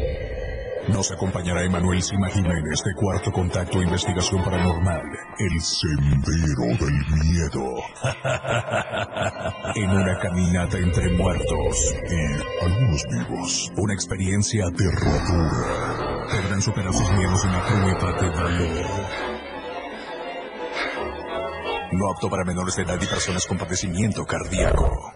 Nos 0.89 1.11
acompañará 1.11 1.65
Emanuel 1.65 2.01
Sima 2.01 2.29
Jiménez 2.29 2.83
de 2.85 2.95
Cuarto 2.95 3.33
Contacto 3.33 3.83
Investigación 3.83 4.43
Paranormal, 4.45 5.03
El 5.37 5.61
Sendero 5.61 6.77
del 6.79 6.95
Miedo. 7.25 7.75
en 9.75 9.91
una 9.91 10.19
caminata 10.21 10.79
entre 10.79 11.11
muertos 11.11 11.93
y 12.09 12.65
algunos 12.65 13.03
vivos. 13.11 13.73
Una 13.77 13.95
experiencia 13.95 14.67
aterradora. 14.67 16.27
Podrán 16.31 16.63
superar 16.63 16.93
sus 16.93 17.11
miedos 17.13 17.45
en 17.45 17.51
una 17.51 17.65
prueba 17.67 18.13
de 18.21 18.31
valor. 18.31 18.87
No 21.93 22.11
apto 22.13 22.31
para 22.31 22.45
menores 22.45 22.77
de 22.77 22.83
edad 22.83 22.99
y 23.01 23.07
personas 23.07 23.45
con 23.47 23.59
padecimiento 23.59 24.25
cardíaco. 24.25 25.16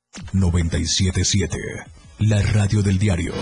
977, 0.33 1.57
la 2.19 2.41
radio 2.41 2.81
del 2.81 2.99
diario. 2.99 3.33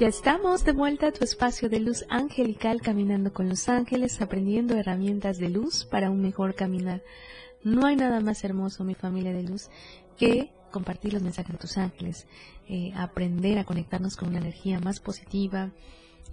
Ya 0.00 0.08
estamos 0.08 0.64
de 0.64 0.72
vuelta 0.72 1.06
a 1.06 1.12
tu 1.12 1.22
espacio 1.22 1.68
de 1.68 1.78
luz 1.78 2.04
angelical, 2.08 2.82
caminando 2.82 3.32
con 3.32 3.48
los 3.48 3.68
ángeles, 3.68 4.20
aprendiendo 4.20 4.74
herramientas 4.76 5.38
de 5.38 5.50
luz 5.50 5.84
para 5.84 6.10
un 6.10 6.20
mejor 6.20 6.56
caminar. 6.56 7.04
No 7.62 7.86
hay 7.86 7.94
nada 7.94 8.18
más 8.20 8.42
hermoso, 8.42 8.82
mi 8.82 8.96
familia 8.96 9.32
de 9.32 9.44
luz, 9.44 9.70
que 10.16 10.50
compartir 10.72 11.12
los 11.12 11.22
mensajes 11.22 11.52
de 11.52 11.58
tus 11.58 11.78
ángeles, 11.78 12.26
eh, 12.68 12.92
aprender 12.96 13.58
a 13.58 13.64
conectarnos 13.64 14.16
con 14.16 14.30
una 14.30 14.38
energía 14.38 14.80
más 14.80 14.98
positiva 14.98 15.70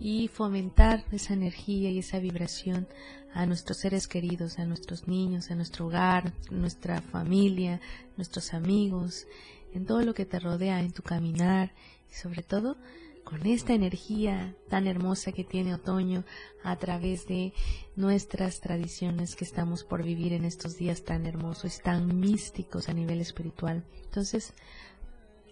y 0.03 0.27
fomentar 0.27 1.05
esa 1.13 1.33
energía 1.33 1.89
y 1.89 1.99
esa 1.99 2.19
vibración 2.19 2.89
a 3.33 3.45
nuestros 3.45 3.77
seres 3.77 4.09
queridos, 4.09 4.59
a 4.59 4.65
nuestros 4.65 5.07
niños, 5.07 5.49
a 5.49 5.55
nuestro 5.55 5.87
hogar, 5.87 6.33
nuestra 6.51 6.99
familia, 6.99 7.79
nuestros 8.17 8.53
amigos, 8.53 9.27
en 9.73 9.85
todo 9.85 10.01
lo 10.01 10.13
que 10.13 10.25
te 10.25 10.41
rodea, 10.41 10.81
en 10.81 10.91
tu 10.91 11.03
caminar 11.03 11.71
y 12.11 12.15
sobre 12.15 12.43
todo 12.43 12.75
con 13.23 13.45
esta 13.45 13.73
energía 13.73 14.53
tan 14.67 14.87
hermosa 14.87 15.31
que 15.31 15.45
tiene 15.45 15.73
otoño 15.73 16.25
a 16.65 16.75
través 16.75 17.25
de 17.25 17.53
nuestras 17.95 18.59
tradiciones 18.59 19.37
que 19.37 19.45
estamos 19.45 19.85
por 19.85 20.03
vivir 20.03 20.33
en 20.33 20.43
estos 20.43 20.77
días 20.77 21.05
tan 21.05 21.25
hermosos 21.25 21.79
tan 21.79 22.19
místicos 22.19 22.89
a 22.89 22.93
nivel 22.93 23.21
espiritual. 23.21 23.85
Entonces, 24.03 24.53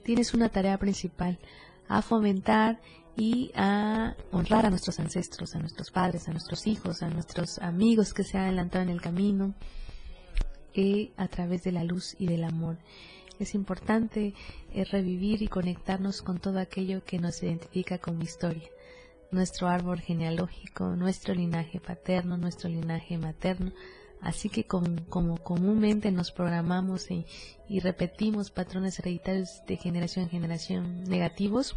tienes 0.04 0.34
una 0.34 0.50
tarea 0.50 0.78
principal 0.78 1.40
a 1.88 2.02
fomentar 2.02 2.82
y 3.16 3.52
a 3.56 4.16
honrar 4.32 4.66
a 4.66 4.70
nuestros 4.70 5.00
ancestros, 5.00 5.56
a 5.56 5.60
nuestros 5.60 5.92
padres, 5.92 6.28
a 6.28 6.32
nuestros 6.32 6.66
hijos, 6.68 7.04
a 7.04 7.10
nuestros 7.10 7.60
amigos 7.60 8.14
que 8.14 8.24
se 8.24 8.38
han 8.38 8.46
adelantado 8.46 8.84
en 8.84 8.90
el 8.90 9.02
camino, 9.02 9.54
y 10.74 11.12
a 11.18 11.28
través 11.28 11.64
de 11.64 11.72
la 11.72 11.84
luz 11.84 12.16
y 12.18 12.28
del 12.28 12.44
amor. 12.44 12.78
Es 13.40 13.56
importante 13.56 14.34
eh, 14.74 14.86
revivir 14.86 15.42
y 15.42 15.48
conectarnos 15.48 16.22
con 16.22 16.40
todo 16.40 16.60
aquello 16.60 17.04
que 17.04 17.20
nos 17.20 17.42
identifica 17.44 17.98
como 17.98 18.22
historia. 18.22 18.70
Nuestro 19.32 19.68
árbol 19.68 20.00
genealógico, 20.00 20.96
nuestro 20.96 21.34
linaje 21.34 21.80
paterno, 21.80 22.38
nuestro 22.38 22.70
linaje 22.70 23.18
materno. 23.18 23.72
Así 24.22 24.50
que 24.50 24.66
como, 24.66 25.38
comúnmente 25.38 26.12
nos 26.12 26.32
programamos 26.32 27.10
y, 27.10 27.26
y 27.68 27.80
repetimos 27.80 28.52
patrones 28.52 29.00
hereditarios 29.00 29.64
de 29.66 29.78
generación 29.78 30.26
en 30.26 30.32
generación 30.32 31.04
negativos, 31.06 31.76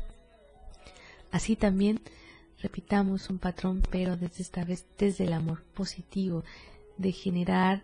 así 1.35 1.57
también 1.57 2.01
repitamos 2.63 3.29
un 3.29 3.39
patrón, 3.39 3.83
pero 3.91 4.17
desde 4.17 4.41
esta 4.41 4.65
vez 4.65 4.87
desde 4.97 5.25
el 5.25 5.33
amor 5.33 5.65
positivo, 5.75 6.45
de 6.97 7.11
generar, 7.11 7.83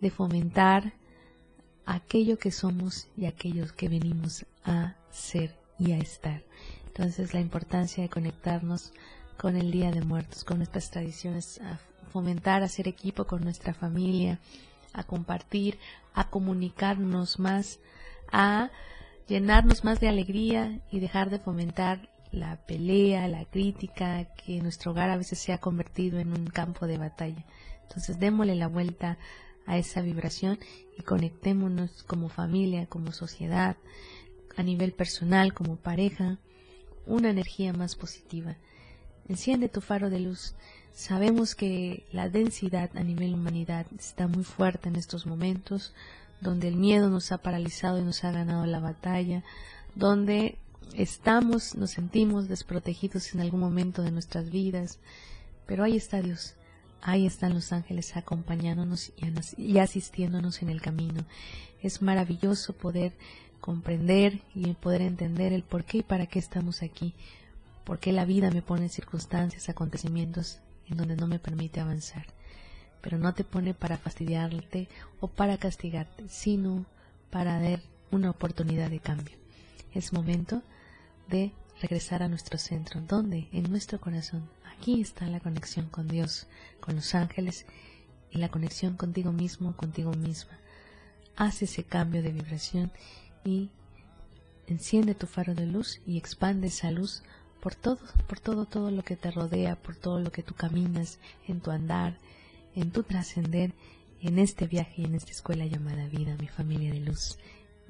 de 0.00 0.10
fomentar 0.10 0.92
aquello 1.84 2.38
que 2.38 2.52
somos 2.52 3.08
y 3.16 3.26
aquellos 3.26 3.72
que 3.72 3.88
venimos 3.88 4.46
a 4.64 4.94
ser 5.10 5.56
y 5.80 5.90
a 5.90 5.98
estar. 5.98 6.44
Entonces 6.86 7.34
la 7.34 7.40
importancia 7.40 8.04
de 8.04 8.08
conectarnos 8.08 8.92
con 9.36 9.56
el 9.56 9.72
Día 9.72 9.90
de 9.90 10.02
Muertos, 10.02 10.44
con 10.44 10.58
nuestras 10.58 10.92
tradiciones, 10.92 11.60
a 11.60 11.80
fomentar, 12.12 12.62
a 12.62 12.66
hacer 12.66 12.86
equipo 12.86 13.26
con 13.26 13.42
nuestra 13.42 13.74
familia, 13.74 14.38
a 14.92 15.02
compartir, 15.02 15.76
a 16.14 16.30
comunicarnos 16.30 17.40
más, 17.40 17.80
a 18.30 18.70
llenarnos 19.26 19.82
más 19.82 19.98
de 19.98 20.08
alegría 20.08 20.80
y 20.92 21.00
dejar 21.00 21.30
de 21.30 21.40
fomentar 21.40 22.11
la 22.32 22.56
pelea, 22.56 23.28
la 23.28 23.44
crítica, 23.44 24.24
que 24.34 24.60
nuestro 24.60 24.90
hogar 24.90 25.10
a 25.10 25.16
veces 25.16 25.38
se 25.38 25.52
ha 25.52 25.58
convertido 25.58 26.18
en 26.18 26.32
un 26.32 26.46
campo 26.46 26.86
de 26.86 26.98
batalla. 26.98 27.44
Entonces 27.82 28.18
démosle 28.18 28.54
la 28.54 28.68
vuelta 28.68 29.18
a 29.66 29.78
esa 29.78 30.00
vibración 30.00 30.58
y 30.98 31.02
conectémonos 31.02 32.02
como 32.04 32.28
familia, 32.28 32.86
como 32.86 33.12
sociedad, 33.12 33.76
a 34.56 34.62
nivel 34.62 34.92
personal, 34.92 35.54
como 35.54 35.76
pareja, 35.76 36.38
una 37.06 37.30
energía 37.30 37.72
más 37.72 37.94
positiva. 37.94 38.56
Enciende 39.28 39.68
tu 39.68 39.80
faro 39.80 40.10
de 40.10 40.20
luz. 40.20 40.54
Sabemos 40.92 41.54
que 41.54 42.04
la 42.12 42.28
densidad 42.28 42.90
a 42.96 43.02
nivel 43.02 43.34
humanidad 43.34 43.86
está 43.98 44.26
muy 44.26 44.44
fuerte 44.44 44.88
en 44.88 44.96
estos 44.96 45.26
momentos, 45.26 45.94
donde 46.40 46.68
el 46.68 46.76
miedo 46.76 47.08
nos 47.08 47.32
ha 47.32 47.38
paralizado 47.38 47.98
y 47.98 48.02
nos 48.02 48.24
ha 48.24 48.32
ganado 48.32 48.66
la 48.66 48.80
batalla, 48.80 49.42
donde 49.94 50.58
estamos, 50.94 51.74
nos 51.74 51.90
sentimos 51.90 52.48
desprotegidos 52.48 53.34
en 53.34 53.40
algún 53.40 53.60
momento 53.60 54.02
de 54.02 54.10
nuestras 54.10 54.50
vidas, 54.50 54.98
pero 55.66 55.84
ahí 55.84 55.96
está 55.96 56.20
Dios, 56.20 56.56
Ahí 57.04 57.26
están 57.26 57.52
los 57.52 57.72
ángeles 57.72 58.16
acompañándonos 58.16 59.12
y 59.58 59.78
asistiéndonos 59.78 60.62
en 60.62 60.68
el 60.68 60.80
camino. 60.80 61.24
Es 61.82 62.00
maravilloso 62.00 62.74
poder 62.74 63.12
comprender 63.60 64.40
y 64.54 64.72
poder 64.74 65.02
entender 65.02 65.52
el 65.52 65.64
por 65.64 65.84
qué 65.84 65.98
y 65.98 66.02
para 66.04 66.26
qué 66.26 66.38
estamos 66.38 66.80
aquí, 66.84 67.12
por 67.84 67.98
qué 67.98 68.12
la 68.12 68.24
vida 68.24 68.52
me 68.52 68.62
pone 68.62 68.88
circunstancias, 68.88 69.68
acontecimientos 69.68 70.60
en 70.88 70.96
donde 70.96 71.16
no 71.16 71.26
me 71.26 71.40
permite 71.40 71.80
avanzar. 71.80 72.26
Pero 73.00 73.18
no 73.18 73.34
te 73.34 73.42
pone 73.42 73.74
para 73.74 73.98
fastidiarte 73.98 74.88
o 75.18 75.26
para 75.26 75.58
castigarte, 75.58 76.28
sino 76.28 76.86
para 77.30 77.60
dar 77.60 77.80
una 78.12 78.30
oportunidad 78.30 78.90
de 78.90 79.00
cambio. 79.00 79.41
Es 79.94 80.12
momento 80.12 80.62
de 81.28 81.52
regresar 81.80 82.22
a 82.22 82.28
nuestro 82.28 82.58
centro, 82.58 83.00
donde 83.00 83.48
en 83.52 83.70
nuestro 83.70 84.00
corazón, 84.00 84.48
Aquí 84.82 85.00
está 85.00 85.28
la 85.28 85.38
conexión 85.38 85.86
con 85.86 86.08
Dios, 86.08 86.48
con 86.80 86.96
los 86.96 87.14
ángeles 87.14 87.66
y 88.32 88.38
la 88.38 88.48
conexión 88.48 88.96
contigo 88.96 89.30
mismo, 89.30 89.76
contigo 89.76 90.10
misma. 90.12 90.58
Haz 91.36 91.62
ese 91.62 91.84
cambio 91.84 92.20
de 92.20 92.32
vibración 92.32 92.90
y 93.44 93.70
enciende 94.66 95.14
tu 95.14 95.28
faro 95.28 95.54
de 95.54 95.66
luz 95.66 96.00
y 96.04 96.18
expande 96.18 96.66
esa 96.66 96.90
luz 96.90 97.22
por 97.60 97.76
todo, 97.76 98.00
por 98.26 98.40
todo, 98.40 98.64
todo 98.64 98.90
lo 98.90 99.04
que 99.04 99.14
te 99.14 99.30
rodea, 99.30 99.76
por 99.76 99.94
todo 99.94 100.18
lo 100.18 100.32
que 100.32 100.42
tú 100.42 100.54
caminas 100.54 101.20
en 101.46 101.60
tu 101.60 101.70
andar, 101.70 102.18
en 102.74 102.90
tu 102.90 103.04
trascender, 103.04 103.72
en 104.20 104.40
este 104.40 104.66
viaje 104.66 105.02
y 105.02 105.04
en 105.04 105.14
esta 105.14 105.30
escuela 105.30 105.64
llamada 105.66 106.08
vida, 106.08 106.36
mi 106.40 106.48
familia 106.48 106.92
de 106.92 106.98
luz. 106.98 107.38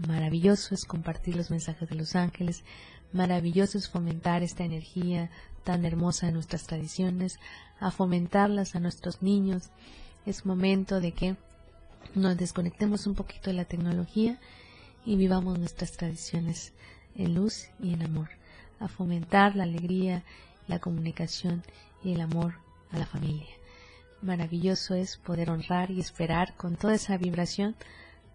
Maravilloso 0.07 0.75
es 0.75 0.85
compartir 0.85 1.37
los 1.37 1.51
mensajes 1.51 1.89
de 1.89 1.95
los 1.95 2.17
ángeles, 2.17 2.65
maravilloso 3.13 3.79
es 3.79 3.89
fomentar 3.89 4.43
esta 4.43 4.65
energía 4.65 5.31
tan 5.65 5.85
hermosa 5.85 6.27
de 6.27 6.33
nuestras 6.33 6.65
tradiciones, 6.67 7.39
a 7.79 7.91
fomentarlas 7.91 8.75
a 8.75 8.81
nuestros 8.81 9.23
niños. 9.23 9.71
Es 10.27 10.45
momento 10.45 11.01
de 11.01 11.13
que 11.13 11.37
nos 12.15 12.37
desconectemos 12.37 13.07
un 13.07 13.15
poquito 13.15 13.51
de 13.51 13.57
la 13.57 13.65
tecnología 13.65 14.41
y 15.07 15.17
vivamos 15.17 15.59
nuestras 15.59 15.93
tradiciones 15.93 16.73
en 17.17 17.35
luz 17.35 17.69
y 17.81 17.93
en 17.93 18.03
amor, 18.03 18.31
a 18.81 18.89
fomentar 18.89 19.55
la 19.55 19.65
alegría, 19.65 20.25
la 20.67 20.81
comunicación 20.81 21.63
y 22.03 22.13
el 22.13 22.21
amor 22.21 22.55
a 22.91 22.99
la 22.99 23.07
familia. 23.07 23.55
Maravilloso 24.21 24.95
es 24.95 25.17
poder 25.17 25.51
honrar 25.51 25.91
y 25.91 26.01
esperar 26.01 26.55
con 26.57 26.77
toda 26.77 26.95
esa 26.95 27.17
vibración 27.17 27.77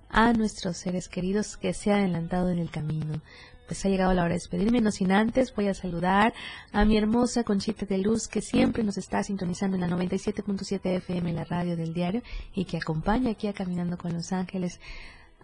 a 0.09 0.33
nuestros 0.33 0.77
seres 0.77 1.09
queridos 1.09 1.57
que 1.57 1.73
se 1.73 1.91
han 1.91 1.99
adelantado 2.01 2.49
en 2.49 2.59
el 2.59 2.69
camino, 2.69 3.21
pues 3.67 3.85
ha 3.85 3.89
llegado 3.89 4.13
la 4.13 4.21
hora 4.21 4.29
de 4.29 4.35
despedirme, 4.35 4.81
no 4.81 4.91
sin 4.91 5.11
antes 5.11 5.53
voy 5.53 5.67
a 5.67 5.73
saludar 5.73 6.33
a 6.71 6.85
mi 6.85 6.97
hermosa 6.97 7.43
Conchita 7.43 7.85
de 7.85 7.97
Luz 7.97 8.27
que 8.27 8.41
siempre 8.41 8.83
nos 8.83 8.97
está 8.97 9.21
sintonizando 9.23 9.75
en 9.75 9.81
la 9.81 9.89
97.7 9.89 10.79
FM, 10.97 11.33
la 11.33 11.43
radio 11.43 11.75
del 11.75 11.93
diario, 11.93 12.21
y 12.53 12.65
que 12.65 12.77
acompaña 12.77 13.31
aquí 13.31 13.47
a 13.47 13.53
Caminando 13.53 13.97
con 13.97 14.13
los 14.13 14.31
Ángeles 14.31 14.79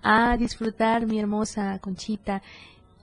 a 0.02 0.36
disfrutar, 0.38 1.06
mi 1.06 1.19
hermosa 1.19 1.80
Conchita, 1.80 2.41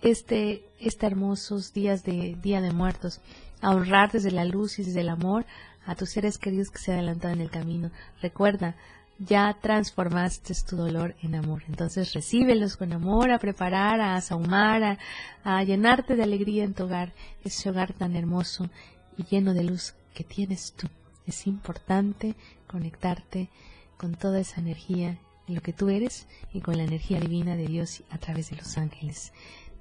este, 0.02 0.64
este 0.78 1.06
hermosos 1.06 1.72
días 1.72 2.04
de 2.04 2.36
Día 2.40 2.60
de 2.60 2.72
Muertos, 2.72 3.20
a 3.60 3.70
honrar 3.70 4.10
desde 4.10 4.30
la 4.30 4.44
luz 4.44 4.78
y 4.78 4.84
desde 4.84 5.00
el 5.00 5.10
amor 5.10 5.44
a 5.84 5.94
tus 5.94 6.10
seres 6.10 6.38
queridos 6.38 6.70
que 6.70 6.78
se 6.78 6.92
adelantan 6.92 7.32
en 7.32 7.40
el 7.40 7.50
camino. 7.50 7.90
Recuerda, 8.22 8.76
ya 9.20 9.54
transformaste 9.60 10.54
tu 10.66 10.76
dolor 10.76 11.14
en 11.22 11.34
amor. 11.34 11.62
Entonces 11.68 12.14
recíbelos 12.14 12.76
con 12.76 12.92
amor, 12.92 13.30
a 13.30 13.38
preparar, 13.38 14.00
a 14.00 14.16
asahumar, 14.16 14.98
a, 15.44 15.62
llenarte 15.62 16.16
de 16.16 16.22
alegría 16.22 16.64
en 16.64 16.74
tu 16.74 16.84
hogar, 16.84 17.12
ese 17.44 17.68
hogar 17.68 17.92
tan 17.92 18.16
hermoso 18.16 18.70
y 19.18 19.24
lleno 19.24 19.52
de 19.52 19.64
luz 19.64 19.94
que 20.14 20.24
tienes 20.24 20.72
tú. 20.72 20.88
Es 21.26 21.46
importante 21.46 22.34
conectarte 22.66 23.50
con 23.98 24.14
toda 24.14 24.40
esa 24.40 24.60
energía 24.60 25.18
en 25.46 25.54
lo 25.54 25.60
que 25.60 25.74
tú 25.74 25.90
eres 25.90 26.26
y 26.54 26.60
con 26.60 26.78
la 26.78 26.84
energía 26.84 27.20
divina 27.20 27.56
de 27.56 27.66
Dios 27.66 28.02
a 28.10 28.18
través 28.18 28.50
de 28.50 28.56
los 28.56 28.78
ángeles. 28.78 29.32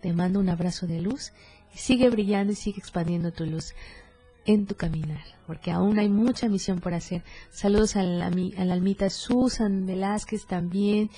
Te 0.01 0.11
mando 0.11 0.39
un 0.39 0.49
abrazo 0.49 0.85
de 0.85 1.01
luz 1.01 1.31
y 1.73 1.77
sigue 1.77 2.09
brillando 2.09 2.51
y 2.51 2.55
sigue 2.55 2.79
expandiendo 2.79 3.31
tu 3.31 3.45
luz 3.45 3.73
en 4.45 4.65
tu 4.65 4.75
caminar, 4.75 5.23
porque 5.47 5.71
aún 5.71 5.99
hay 5.99 6.09
mucha 6.09 6.47
misión 6.47 6.79
por 6.79 6.93
hacer. 6.93 7.23
Saludos 7.51 7.95
a 7.95 8.03
la, 8.03 8.29
la 8.29 8.73
almita 8.73 9.09
Susan 9.09 9.85
Velázquez 9.85 10.45
también, 10.45 11.09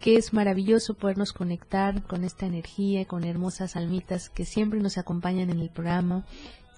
que 0.00 0.16
es 0.16 0.32
maravilloso 0.32 0.94
podernos 0.94 1.32
conectar 1.32 2.02
con 2.02 2.24
esta 2.24 2.46
energía, 2.46 3.06
con 3.06 3.24
hermosas 3.24 3.76
almitas 3.76 4.28
que 4.28 4.44
siempre 4.44 4.80
nos 4.80 4.98
acompañan 4.98 5.50
en 5.50 5.60
el 5.60 5.70
programa. 5.70 6.26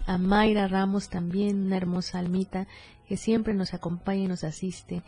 A 0.06 0.18
Mayra 0.18 0.68
Ramos 0.68 1.08
también, 1.08 1.66
una 1.66 1.76
hermosa 1.76 2.20
almita 2.20 2.68
que 3.08 3.16
siempre 3.16 3.54
nos 3.54 3.74
acompaña 3.74 4.24
y 4.24 4.28
nos 4.28 4.44
asiste. 4.44 5.02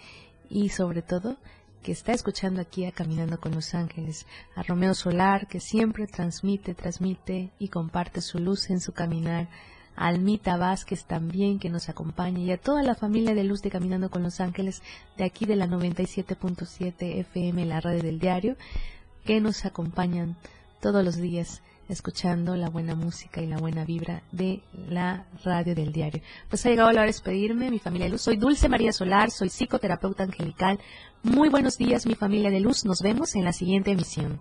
Y 0.51 0.71
sobre 0.71 1.03
todo, 1.03 1.37
que 1.83 1.93
está 1.93 2.13
escuchando 2.13 2.61
aquí 2.61 2.85
a 2.85 2.93
Caminando 2.93 3.39
con 3.39 3.55
los 3.55 3.75
Ángeles, 3.75 4.27
a 4.57 4.63
Romeo 4.63 4.95
Solar, 4.95 5.47
que 5.47 5.61
siempre 5.61 6.07
transmite, 6.07 6.75
transmite 6.75 7.51
y 7.59 7.69
comparte 7.69 8.21
su 8.21 8.39
luz 8.39 8.71
en 8.71 8.81
su 8.81 8.93
caminar, 8.93 9.49
Almita 9.99 10.57
Vázquez 10.57 11.05
también 11.05 11.59
que 11.59 11.71
nos 11.71 11.89
acompaña 11.89 12.39
y 12.39 12.51
a 12.53 12.57
toda 12.57 12.83
la 12.83 12.95
familia 12.95 13.35
de 13.35 13.45
Luz 13.45 13.63
de 13.63 13.71
Caminando 13.71 14.11
con 14.11 14.23
los 14.23 14.41
Ángeles 14.41 14.83
de 15.17 15.25
aquí 15.25 15.45
de 15.45 15.57
la 15.57 15.67
97.7 15.67 17.19
FM, 17.19 17.67
la 17.67 17.81
radio 17.81 18.03
del 18.03 18.21
diario, 18.21 18.57
que 19.25 19.41
nos 19.41 19.65
acompañan 19.65 20.37
todos 20.81 21.05
los 21.05 21.17
días 21.17 21.63
escuchando 21.89 22.55
la 22.55 22.69
buena 22.69 22.95
música 22.95 23.41
y 23.41 23.47
la 23.47 23.59
buena 23.59 23.85
vibra 23.85 24.23
de 24.31 24.63
la 24.89 25.25
radio 25.43 25.75
del 25.75 25.93
diario. 25.93 26.23
Pues 26.49 26.65
ha 26.65 26.69
llegado 26.69 26.91
la 26.91 27.01
hora 27.01 27.03
de 27.03 27.09
despedirme, 27.09 27.71
mi 27.71 27.79
familia 27.79 28.07
de 28.07 28.13
Luz. 28.13 28.23
Soy 28.23 28.37
Dulce 28.37 28.69
María 28.69 28.93
Solar, 28.93 29.31
soy 29.31 29.49
psicoterapeuta 29.49 30.23
angelical. 30.23 30.79
Muy 31.23 31.49
buenos 31.49 31.77
días, 31.77 32.07
mi 32.07 32.15
familia 32.15 32.51
de 32.51 32.61
Luz. 32.61 32.85
Nos 32.85 33.01
vemos 33.01 33.35
en 33.35 33.45
la 33.45 33.53
siguiente 33.53 33.91
emisión. 33.91 34.41